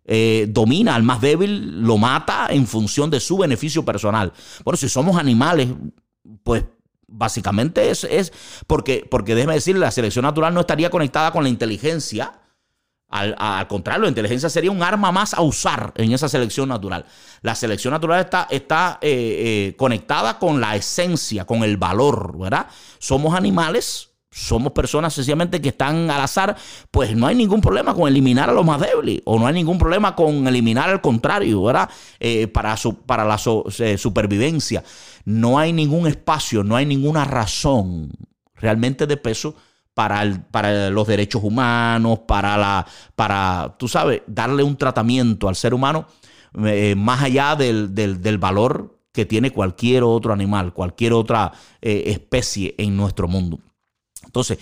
eh, 0.05 0.47
domina 0.49 0.95
al 0.95 1.03
más 1.03 1.21
débil, 1.21 1.83
lo 1.83 1.97
mata 1.99 2.49
en 2.51 2.67
función 2.67 3.11
de 3.11 3.21
su 3.21 3.39
beneficio 3.39 3.85
personal. 3.85 4.33
Bueno, 4.65 4.77
si 4.77 4.89
somos 4.89 5.17
animales, 5.17 5.69
pues 6.43 6.65
básicamente 7.07 7.91
es, 7.91 8.05
es 8.05 8.33
porque, 8.67 9.07
porque 9.09 9.35
déjeme 9.35 9.55
decir, 9.55 9.77
la 9.77 9.91
selección 9.91 10.25
natural 10.25 10.55
no 10.55 10.61
estaría 10.61 10.91
conectada 10.91 11.31
con 11.31 11.45
la 11.45 11.49
inteligencia. 11.49 12.39
Al, 13.09 13.69
contrario, 13.69 14.05
la 14.05 14.09
inteligencia 14.09 14.49
sería 14.49 14.71
un 14.71 14.83
arma 14.83 15.13
más 15.13 15.35
a 15.35 15.43
usar 15.43 15.93
en 15.97 16.13
esa 16.13 16.31
selección 16.31 16.71
natural. 16.71 17.05
La 17.43 17.55
selección 17.55 17.93
natural 17.93 18.21
está, 18.21 18.49
está 18.51 18.99
eh, 19.03 19.11
eh, 19.71 19.77
conectada 19.77 20.39
con 20.39 20.63
la 20.63 20.77
esencia, 20.77 21.45
con 21.45 21.63
el 21.63 21.77
valor, 21.77 22.39
¿verdad? 22.39 22.69
Somos 22.99 23.35
animales 23.35 24.12
somos 24.33 24.73
personas 24.73 25.13
sencillamente 25.13 25.61
que 25.61 25.69
están 25.69 26.11
al 26.11 26.23
azar, 26.23 26.57
pues 26.91 27.15
no 27.15 27.27
hay 27.27 27.35
ningún 27.35 27.61
problema 27.61 27.95
con 27.95 28.09
eliminar 28.09 28.49
a 28.49 28.53
los 28.53 28.65
más 28.65 28.81
débiles 28.81 29.21
o 29.27 29.39
no 29.39 29.47
hay 29.47 29.53
ningún 29.53 29.79
problema 29.79 30.17
con 30.17 30.49
eliminar 30.49 30.89
al 30.89 31.03
contrario, 31.03 31.63
¿verdad? 31.63 31.91
Eh, 32.19 32.49
para, 32.49 32.77
su, 32.79 32.97
para 32.97 33.25
la 33.25 33.39
eh, 33.79 33.99
supervivencia. 33.99 34.83
No 35.27 35.59
hay 35.59 35.73
ningún 35.73 36.07
espacio, 36.07 36.65
no 36.65 36.77
hay 36.77 36.87
ninguna 36.87 37.25
razón 37.25 38.11
realmente 38.55 39.07
de 39.07 39.19
peso 39.19 39.55
para, 39.93 40.47
para 40.51 40.89
los 40.89 41.07
derechos 41.07 41.45
humanos, 41.45 42.21
para, 42.21 42.57
la, 42.57 42.87
para, 43.15 43.77
tú 43.79 43.87
sabes, 43.87 44.23
darle 44.27 44.63
un 44.63 44.77
tratamiento 44.77 45.49
al 45.49 45.57
ser 45.57 45.75
humano 45.75 46.07
eh, 46.65 46.95
más 46.97 47.23
allá 47.23 47.55
del, 47.55 47.95
del, 47.95 48.39
valor 48.39 48.99
que 49.13 49.27
tiene 49.27 49.51
cualquier 49.51 50.05
otro 50.05 50.33
animal, 50.33 50.73
cualquier 50.73 51.13
otra 51.13 51.53
especie 51.83 52.75
en 52.79 52.97
nuestro 52.97 53.29
mundo. 53.29 53.59
Entonces, 54.33 54.59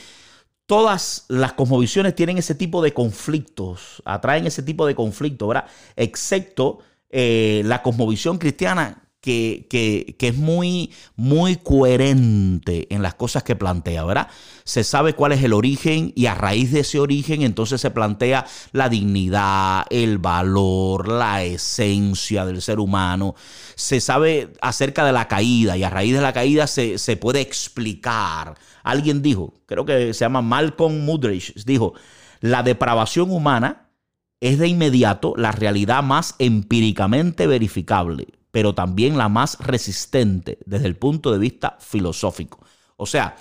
todas 0.67 1.27
las 1.29 1.53
cosmovisiones 1.53 2.17
tienen 2.17 2.39
ese 2.39 2.57
tipo 2.57 2.83
de 2.83 2.93
conflictos, 2.93 4.03
atraen 4.05 4.49
ese 4.49 4.65
tipo 4.65 4.85
de 4.85 4.97
conflictos, 4.97 5.47
¿verdad? 5.47 5.67
Excepto 5.95 6.81
eh, 7.09 7.63
la 7.65 7.81
cosmovisión 7.81 8.39
cristiana 8.39 9.10
que, 9.21 9.67
que, 9.69 10.29
es 10.29 10.37
muy, 10.37 10.93
muy 11.17 11.57
coherente 11.57 12.87
en 12.95 13.03
las 13.03 13.15
cosas 13.15 13.43
que 13.43 13.57
plantea, 13.57 14.05
¿verdad? 14.05 14.29
Se 14.65 14.85
sabe 14.85 15.15
cuál 15.15 15.33
es 15.33 15.43
el 15.43 15.53
origen 15.53 16.13
y 16.17 16.27
a 16.27 16.35
raíz 16.35 16.73
de 16.73 16.81
ese 16.81 16.99
origen 16.99 17.43
entonces 17.43 17.81
se 17.81 17.91
plantea 17.91 18.47
la 18.73 18.89
dignidad, 18.89 19.85
el 19.91 20.19
valor, 20.19 21.09
la 21.09 21.43
esencia 21.45 22.47
del 22.47 22.63
ser 22.63 22.81
humano. 22.81 23.35
Se 23.75 24.01
sabe 24.01 24.53
acerca 24.61 25.05
de 25.05 25.13
la 25.13 25.29
caída 25.29 25.77
y 25.77 25.85
a 25.85 25.91
raíz 25.91 26.15
de 26.15 26.23
la 26.23 26.33
caída 26.33 26.67
se, 26.67 26.99
se 26.99 27.17
puede 27.17 27.41
explicar 27.41 28.57
Alguien 28.83 29.23
dijo, 29.23 29.55
creo 29.67 29.85
que 29.85 30.15
se 30.15 30.21
llama 30.21 30.43
Malcolm 30.43 31.05
Mudridge, 31.05 31.55
dijo, 31.65 31.95
la 32.41 32.63
depravación 32.63 33.31
humana 33.31 33.91
es 34.41 34.59
de 34.59 34.69
inmediato 34.69 35.35
la 35.37 35.53
realidad 35.53 36.03
más 36.03 36.35
empíricamente 36.39 37.47
verificable, 37.47 38.29
pero 38.51 38.75
también 38.75 39.17
la 39.17 39.29
más 39.29 39.59
resistente 39.61 40.59
desde 40.67 40.87
el 40.87 40.97
punto 40.97 41.33
de 41.33 41.39
vista 41.39 41.77
filosófico. 41.81 42.61
O 42.97 43.07
sea, 43.07 43.37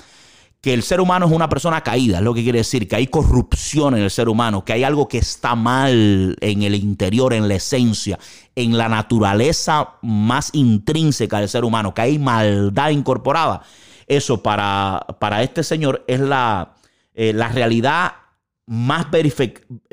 que 0.61 0.73
el 0.73 0.83
ser 0.83 0.99
humano 0.99 1.25
es 1.25 1.31
una 1.31 1.47
persona 1.47 1.81
caída, 1.81 2.17
es 2.17 2.23
lo 2.23 2.33
que 2.33 2.43
quiere 2.43 2.59
decir, 2.59 2.87
que 2.87 2.97
hay 2.97 3.07
corrupción 3.07 3.95
en 3.95 4.03
el 4.03 4.11
ser 4.11 4.27
humano, 4.27 4.65
que 4.65 4.73
hay 4.73 4.83
algo 4.83 5.07
que 5.07 5.17
está 5.17 5.55
mal 5.55 6.35
en 6.41 6.63
el 6.63 6.75
interior, 6.75 7.33
en 7.33 7.47
la 7.47 7.55
esencia, 7.55 8.19
en 8.55 8.77
la 8.77 8.89
naturaleza 8.89 9.91
más 10.01 10.49
intrínseca 10.53 11.39
del 11.39 11.47
ser 11.47 11.63
humano, 11.63 11.93
que 11.93 12.01
hay 12.01 12.19
maldad 12.19 12.89
incorporada. 12.89 13.61
Eso 14.05 14.43
para, 14.43 15.05
para 15.19 15.43
este 15.43 15.63
señor 15.63 16.03
es 16.07 16.19
la, 16.19 16.75
eh, 17.13 17.31
la 17.31 17.47
realidad 17.49 18.13
más, 18.69 19.07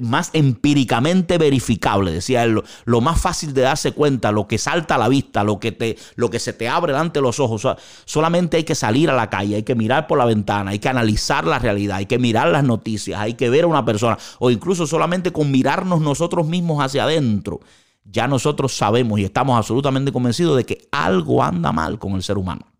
más 0.03 0.31
empíricamente 0.35 1.39
verificable, 1.39 2.13
decía 2.13 2.45
él, 2.45 2.63
lo, 2.85 3.01
más 3.01 3.19
fácil 3.19 3.55
de 3.55 3.63
darse 3.63 3.93
cuenta, 3.93 4.31
lo 4.33 4.47
que 4.47 4.59
salta 4.59 4.97
a 4.97 4.99
la 4.99 5.09
vista, 5.09 5.45
lo 5.45 5.59
que, 5.59 5.73
te, 5.73 5.97
lo 6.17 6.29
que 6.29 6.39
se 6.39 6.53
te 6.53 6.69
abre 6.69 6.93
delante 6.93 7.21
de 7.21 7.23
los 7.23 7.41
ojos. 7.41 7.67
solamente 8.05 8.59
hay 8.59 8.65
que 8.65 8.75
salir 8.75 9.09
a 9.09 9.15
la 9.15 9.31
calle, 9.31 9.57
hay 9.57 9.63
que 9.63 9.75
mirar 9.75 10.07
por 10.07 10.19
la 10.19 10.27
ventana, 10.27 10.73
hay 10.73 10.79
que 10.79 10.91
analizar 10.91 11.47
la 11.47 11.59
realidad, 11.59 11.97
hay 11.97 12.07
que 12.07 12.19
mirar 12.19 12.49
las 12.49 12.65
noticias, 12.65 13.19
hay 13.19 13.33
que 13.33 13.49
ver 13.49 13.65
a 13.65 13.69
una 13.69 13.83
persona, 13.83 14.19
o 14.41 14.51
incluso 14.51 14.87
solamente 14.87 15.33
con 15.33 15.51
mirarnos 15.51 16.03
nosotros 16.03 16.47
mismos 16.47 16.85
hacia 16.85 17.05
adentro. 17.05 17.61
Ya 18.05 18.29
nosotros 18.29 18.77
sabemos 18.77 19.19
y 19.19 19.25
estamos 19.25 19.57
absolutamente 19.57 20.13
convencidos 20.13 20.55
de 20.55 20.67
que 20.67 20.87
algo 20.93 21.43
anda 21.43 21.73
mal 21.73 21.99
con 21.99 22.13
el 22.13 22.23
ser 22.23 22.37
humano. 22.37 22.76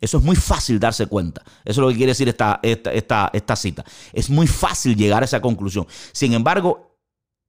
Eso 0.00 0.18
es 0.18 0.24
muy 0.24 0.36
fácil 0.36 0.78
darse 0.78 1.06
cuenta. 1.06 1.42
Eso 1.64 1.80
es 1.80 1.84
lo 1.84 1.88
que 1.88 1.96
quiere 1.96 2.10
decir 2.10 2.28
esta, 2.28 2.60
esta, 2.62 3.30
esta, 3.32 3.56
cita. 3.56 3.84
Es 4.12 4.30
muy 4.30 4.46
fácil 4.46 4.96
llegar 4.96 5.22
a 5.22 5.24
esa 5.24 5.40
conclusión. 5.40 5.86
Sin 6.12 6.32
embargo, 6.32 6.96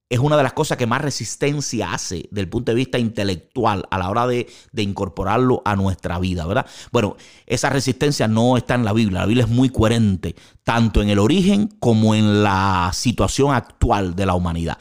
es 0.08 0.18
una 0.18 0.36
de 0.36 0.42
las 0.42 0.52
cosas 0.52 0.76
que 0.76 0.86
más 0.86 1.00
resistencia 1.00 1.94
hace 1.94 2.28
del 2.30 2.48
punto 2.48 2.72
de 2.72 2.76
vista 2.76 2.98
intelectual 2.98 3.86
a 3.90 3.98
la 3.98 4.10
hora 4.10 4.26
de, 4.26 4.46
de, 4.70 4.82
incorporarlo 4.82 5.62
a 5.64 5.74
nuestra 5.74 6.18
vida, 6.18 6.46
¿verdad? 6.46 6.66
Bueno, 6.90 7.16
esa 7.46 7.70
resistencia 7.70 8.28
no 8.28 8.58
está 8.58 8.74
en 8.74 8.84
la 8.84 8.92
Biblia. 8.92 9.20
La 9.20 9.26
Biblia 9.26 9.44
es 9.44 9.50
muy 9.50 9.70
coherente, 9.70 10.36
tanto 10.64 11.00
en 11.00 11.08
el 11.08 11.18
origen 11.18 11.68
como 11.80 12.14
en 12.14 12.42
la 12.42 12.90
situación 12.92 13.54
actual 13.54 14.14
de 14.14 14.26
la 14.26 14.34
humanidad. 14.34 14.76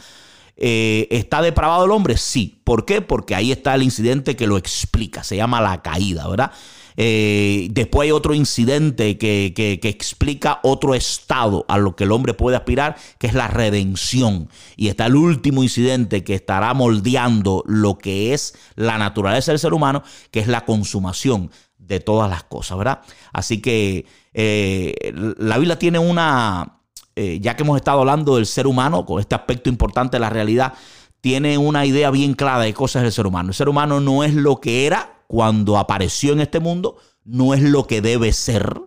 Eh, 0.63 1.07
¿Está 1.09 1.41
depravado 1.41 1.85
el 1.85 1.91
hombre? 1.91 2.17
Sí. 2.17 2.61
¿Por 2.63 2.85
qué? 2.85 3.01
Porque 3.01 3.33
ahí 3.33 3.51
está 3.51 3.73
el 3.73 3.81
incidente 3.81 4.35
que 4.35 4.45
lo 4.45 4.57
explica. 4.57 5.23
Se 5.23 5.35
llama 5.35 5.59
la 5.59 5.81
caída, 5.81 6.27
¿verdad? 6.27 6.51
Eh, 6.97 7.67
después 7.71 8.07
hay 8.07 8.11
otro 8.11 8.33
incidente 8.33 9.17
que, 9.17 9.79
explica 9.83 10.59
otro 10.63 10.95
estado 10.95 11.65
a 11.67 11.77
lo 11.77 11.95
que 11.95 12.03
el 12.05 12.11
hombre 12.11 12.33
puede 12.33 12.57
aspirar, 12.57 12.95
que 13.17 13.27
es 13.27 13.33
la 13.33 13.47
redención. 13.47 14.49
Y 14.75 14.87
está 14.87 15.05
el 15.05 15.15
último 15.15 15.63
incidente 15.63 16.23
que 16.23 16.35
estará 16.35 16.73
moldeando 16.73 17.63
lo 17.67 17.97
que 17.97 18.33
es 18.33 18.55
la 18.75 18.97
naturaleza 18.97 19.51
del 19.51 19.59
ser 19.59 19.73
humano, 19.73 20.03
que 20.31 20.39
es 20.39 20.47
la 20.47 20.65
consumación 20.65 21.51
de 21.77 21.99
todas 21.99 22.29
las 22.29 22.43
cosas, 22.43 22.77
¿verdad? 22.77 23.01
Así 23.33 23.61
que 23.61 24.05
eh, 24.33 25.13
la 25.37 25.57
Biblia 25.57 25.77
tiene 25.77 25.99
una, 25.99 26.79
eh, 27.15 27.39
ya 27.41 27.55
que 27.55 27.63
hemos 27.63 27.77
estado 27.77 27.99
hablando 27.99 28.35
del 28.35 28.45
ser 28.45 28.67
humano, 28.67 29.05
con 29.05 29.19
este 29.19 29.35
aspecto 29.35 29.69
importante 29.69 30.15
de 30.15 30.21
la 30.21 30.29
realidad, 30.29 30.73
tiene 31.21 31.57
una 31.57 31.85
idea 31.85 32.09
bien 32.09 32.33
clara 32.33 32.63
de 32.63 32.73
cosas 32.73 33.03
del 33.03 33.11
ser 33.11 33.27
humano. 33.27 33.49
El 33.49 33.55
ser 33.55 33.69
humano 33.69 33.99
no 33.99 34.23
es 34.23 34.33
lo 34.33 34.59
que 34.59 34.85
era, 34.87 35.20
cuando 35.31 35.77
apareció 35.77 36.33
en 36.33 36.41
este 36.41 36.59
mundo 36.59 36.97
no 37.23 37.53
es 37.53 37.61
lo 37.61 37.87
que 37.87 38.01
debe 38.01 38.33
ser. 38.33 38.81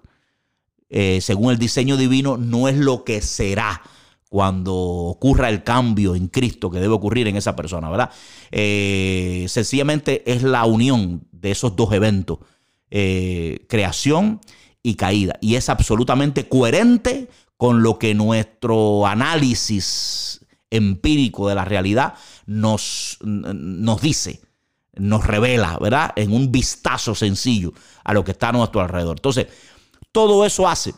Eh, 0.90 1.20
según 1.22 1.50
el 1.50 1.58
diseño 1.58 1.96
divino, 1.96 2.36
no 2.36 2.68
es 2.68 2.76
lo 2.76 3.02
que 3.02 3.22
será 3.22 3.80
cuando 4.28 4.74
ocurra 4.74 5.48
el 5.48 5.64
cambio 5.64 6.14
en 6.14 6.28
Cristo 6.28 6.70
que 6.70 6.80
debe 6.80 6.92
ocurrir 6.92 7.28
en 7.28 7.36
esa 7.36 7.56
persona, 7.56 7.88
¿verdad? 7.88 8.10
Eh, 8.50 9.46
sencillamente 9.48 10.30
es 10.30 10.42
la 10.42 10.66
unión 10.66 11.26
de 11.32 11.50
esos 11.52 11.76
dos 11.76 11.90
eventos, 11.94 12.40
eh, 12.90 13.64
creación 13.66 14.38
y 14.82 14.96
caída. 14.96 15.38
Y 15.40 15.54
es 15.54 15.70
absolutamente 15.70 16.46
coherente 16.46 17.30
con 17.56 17.82
lo 17.82 17.98
que 17.98 18.14
nuestro 18.14 19.06
análisis 19.06 20.44
empírico 20.68 21.48
de 21.48 21.54
la 21.54 21.64
realidad 21.64 22.16
nos, 22.44 23.16
nos 23.22 24.02
dice 24.02 24.42
nos 24.96 25.26
revela, 25.26 25.78
¿verdad? 25.80 26.12
En 26.16 26.32
un 26.32 26.50
vistazo 26.50 27.14
sencillo 27.14 27.72
a 28.04 28.12
lo 28.12 28.24
que 28.24 28.32
está 28.32 28.48
a 28.48 28.52
nuestro 28.52 28.80
alrededor. 28.80 29.16
Entonces, 29.18 29.46
todo 30.12 30.44
eso 30.44 30.68
hace 30.68 30.94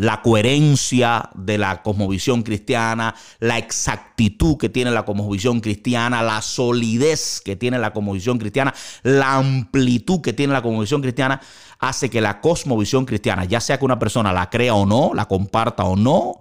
la 0.00 0.22
coherencia 0.22 1.28
de 1.34 1.58
la 1.58 1.82
cosmovisión 1.82 2.42
cristiana, 2.42 3.14
la 3.38 3.58
exactitud 3.58 4.56
que 4.56 4.70
tiene 4.70 4.90
la 4.90 5.04
cosmovisión 5.04 5.60
cristiana, 5.60 6.22
la 6.22 6.40
solidez 6.40 7.42
que 7.44 7.54
tiene 7.54 7.78
la 7.78 7.92
cosmovisión 7.92 8.38
cristiana, 8.38 8.72
la 9.02 9.34
amplitud 9.34 10.22
que 10.22 10.32
tiene 10.32 10.54
la 10.54 10.62
cosmovisión 10.62 11.02
cristiana, 11.02 11.38
hace 11.78 12.08
que 12.08 12.22
la 12.22 12.40
cosmovisión 12.40 13.04
cristiana, 13.04 13.44
ya 13.44 13.60
sea 13.60 13.78
que 13.78 13.84
una 13.84 13.98
persona 13.98 14.32
la 14.32 14.48
crea 14.48 14.74
o 14.74 14.86
no, 14.86 15.12
la 15.14 15.26
comparta 15.26 15.84
o 15.84 15.96
no, 15.96 16.40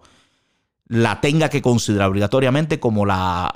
la 0.89 1.21
tenga 1.21 1.49
que 1.49 1.62
considerar 1.62 2.10
obligatoriamente 2.10 2.80
como 2.80 3.06
la, 3.06 3.52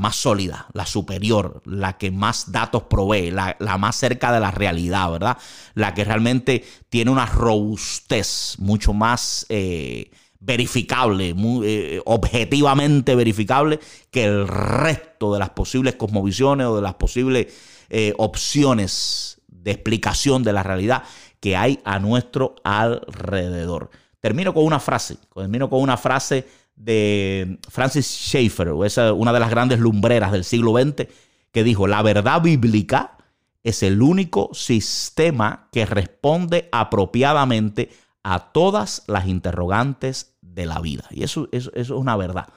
más 0.00 0.16
sólida, 0.16 0.66
la 0.72 0.84
superior, 0.84 1.62
la 1.64 1.96
que 1.96 2.10
más 2.10 2.50
datos 2.50 2.82
provee, 2.82 3.30
la, 3.30 3.78
más 3.78 3.96
cerca 3.96 4.32
de 4.32 4.40
la 4.40 4.50
realidad, 4.50 5.12
¿verdad? 5.12 5.38
La 5.74 5.94
que 5.94 6.04
realmente 6.04 6.64
tiene 6.88 7.12
una 7.12 7.26
robustez 7.26 8.56
mucho 8.58 8.92
más 8.94 9.46
eh, 9.48 10.10
verificable, 10.40 11.36
eh, 11.64 12.02
objetivamente 12.04 13.14
verificable 13.14 13.78
que 14.10 14.24
el 14.24 14.48
resto 14.48 15.32
de 15.32 15.38
las 15.38 15.50
posibles 15.50 15.94
cosmovisiones 15.94 16.66
o 16.66 16.74
de 16.74 16.82
las 16.82 16.94
posibles 16.94 17.46
eh, 17.90 18.12
opciones 18.18 19.40
de 19.46 19.70
explicación 19.70 20.42
de 20.42 20.52
la 20.52 20.64
realidad 20.64 21.04
que 21.38 21.56
hay 21.56 21.78
a 21.84 22.00
nuestro 22.00 22.56
alrededor. 22.64 23.90
Termino 24.18 24.52
con 24.52 24.64
una 24.64 24.80
frase, 24.80 25.16
termino 25.34 25.70
con 25.70 25.80
una 25.80 25.96
frase 25.96 26.46
de 26.76 27.58
Francis 27.68 28.06
Schaeffer, 28.06 28.70
una 28.70 29.32
de 29.32 29.40
las 29.40 29.50
grandes 29.50 29.78
lumbreras 29.78 30.32
del 30.32 30.44
siglo 30.44 30.72
XX, 30.72 31.06
que 31.52 31.64
dijo, 31.64 31.86
la 31.86 32.02
verdad 32.02 32.40
bíblica 32.42 33.18
es 33.62 33.82
el 33.82 34.02
único 34.02 34.50
sistema 34.52 35.68
que 35.70 35.86
responde 35.86 36.68
apropiadamente 36.72 37.90
a 38.22 38.52
todas 38.52 39.04
las 39.06 39.26
interrogantes 39.26 40.36
de 40.40 40.66
la 40.66 40.80
vida. 40.80 41.04
Y 41.10 41.22
eso, 41.22 41.48
eso, 41.52 41.70
es 41.74 41.90
una 41.90 42.16
verdad. 42.16 42.48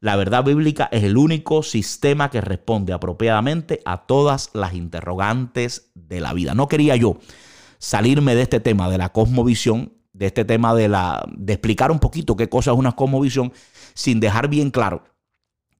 La 0.00 0.16
verdad 0.16 0.44
bíblica 0.44 0.88
es 0.92 1.04
el 1.04 1.16
único 1.16 1.62
sistema 1.62 2.30
que 2.30 2.40
responde 2.40 2.92
apropiadamente 2.92 3.80
a 3.84 4.06
todas 4.06 4.50
las 4.52 4.74
interrogantes 4.74 5.90
de 5.94 6.20
la 6.20 6.32
vida. 6.32 6.54
No 6.54 6.68
quería 6.68 6.96
yo 6.96 7.18
salirme 7.78 8.34
de 8.34 8.42
este 8.42 8.60
tema 8.60 8.90
de 8.90 8.98
la 8.98 9.10
cosmovisión, 9.10 9.92
de 10.16 10.26
este 10.26 10.44
tema 10.44 10.74
de, 10.74 10.88
la, 10.88 11.24
de 11.36 11.52
explicar 11.52 11.90
un 11.90 11.98
poquito 11.98 12.36
qué 12.36 12.48
cosa 12.48 12.72
es 12.72 12.78
una 12.78 12.92
cosmovisión, 12.92 13.52
sin 13.94 14.18
dejar 14.18 14.48
bien 14.48 14.70
claro 14.70 15.04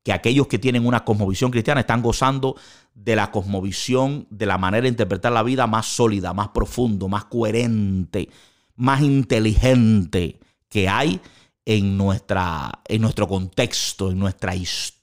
que 0.03 0.13
aquellos 0.13 0.47
que 0.47 0.59
tienen 0.59 0.87
una 0.87 1.05
cosmovisión 1.05 1.51
cristiana 1.51 1.81
están 1.81 2.01
gozando 2.01 2.55
de 2.95 3.17
la 3.17 3.33
cosmovisión, 3.33 4.27
de 4.31 4.47
la 4.47 4.57
manera 4.57 4.83
de 4.83 4.91
interpretar 4.91 5.33
la 5.33 5.43
vida 5.43 5.67
más 5.67 5.87
sólida, 5.87 6.33
más 6.33 6.49
profundo, 6.49 7.09
más 7.09 7.25
coherente, 7.25 8.29
más 8.77 9.01
inteligente 9.03 10.39
que 10.69 10.89
hay 10.89 11.21
en, 11.65 11.97
nuestra, 11.99 12.83
en 12.87 13.03
nuestro 13.03 13.27
contexto, 13.27 14.11
en 14.11 14.19
nuestra 14.19 14.55
historia, 14.55 14.96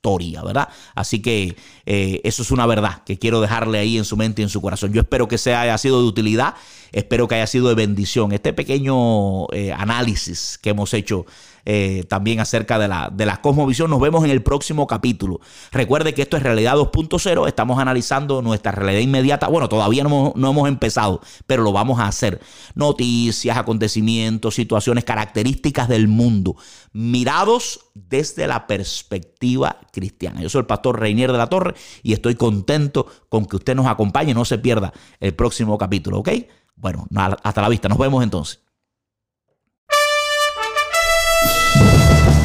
¿verdad? 0.43 0.67
Así 0.95 1.21
que 1.21 1.55
eh, 1.85 2.21
eso 2.23 2.43
es 2.43 2.51
una 2.51 2.65
verdad 2.65 3.03
que 3.05 3.17
quiero 3.17 3.39
dejarle 3.39 3.79
ahí 3.79 3.97
en 3.97 4.05
su 4.05 4.17
mente 4.17 4.41
y 4.41 4.43
en 4.43 4.49
su 4.49 4.61
corazón. 4.61 4.91
Yo 4.91 5.01
espero 5.01 5.27
que 5.27 5.37
sea, 5.37 5.61
haya 5.61 5.77
sido 5.77 6.01
de 6.01 6.07
utilidad, 6.07 6.55
espero 6.91 7.27
que 7.27 7.35
haya 7.35 7.47
sido 7.47 7.69
de 7.69 7.75
bendición. 7.75 8.33
Este 8.33 8.51
pequeño 8.53 9.47
eh, 9.53 9.71
análisis 9.71 10.59
que 10.61 10.71
hemos 10.71 10.93
hecho 10.93 11.25
eh, 11.65 12.03
también 12.09 12.41
acerca 12.41 12.77
de 12.77 12.89
la, 12.89 13.09
de 13.13 13.25
la 13.25 13.41
cosmovisión. 13.41 13.89
Nos 13.89 14.01
vemos 14.01 14.25
en 14.25 14.31
el 14.31 14.43
próximo 14.43 14.85
capítulo. 14.85 15.39
Recuerde 15.71 16.13
que 16.13 16.21
esto 16.21 16.35
es 16.35 16.43
Realidad 16.43 16.75
2.0. 16.75 17.47
Estamos 17.47 17.79
analizando 17.79 18.41
nuestra 18.41 18.73
realidad 18.73 19.01
inmediata. 19.01 19.47
Bueno, 19.47 19.69
todavía 19.69 20.03
no, 20.03 20.33
no 20.35 20.49
hemos 20.49 20.67
empezado, 20.67 21.21
pero 21.47 21.63
lo 21.63 21.71
vamos 21.71 21.99
a 21.99 22.07
hacer. 22.07 22.41
Noticias, 22.75 23.57
acontecimientos, 23.57 24.55
situaciones, 24.55 25.05
características 25.05 25.87
del 25.87 26.09
mundo, 26.09 26.57
mirados 26.91 27.79
desde 27.93 28.47
la 28.47 28.67
perspectiva 28.67 29.79
cristiana. 29.93 30.41
Yo 30.41 30.49
soy 30.49 30.61
el 30.61 30.65
pastor 30.65 30.99
Reinier 30.99 31.31
de 31.31 31.37
la 31.37 31.47
Torre 31.47 31.75
y 32.01 32.13
estoy 32.13 32.35
contento 32.35 33.05
con 33.29 33.45
que 33.45 33.57
usted 33.57 33.75
nos 33.75 33.85
acompañe. 33.85 34.33
No 34.33 34.43
se 34.43 34.57
pierda 34.57 34.91
el 35.19 35.35
próximo 35.35 35.77
capítulo, 35.77 36.19
¿ok? 36.19 36.29
Bueno, 36.75 37.07
hasta 37.43 37.61
la 37.61 37.69
vista. 37.69 37.87
Nos 37.87 37.99
vemos 37.99 38.23
entonces. 38.23 38.62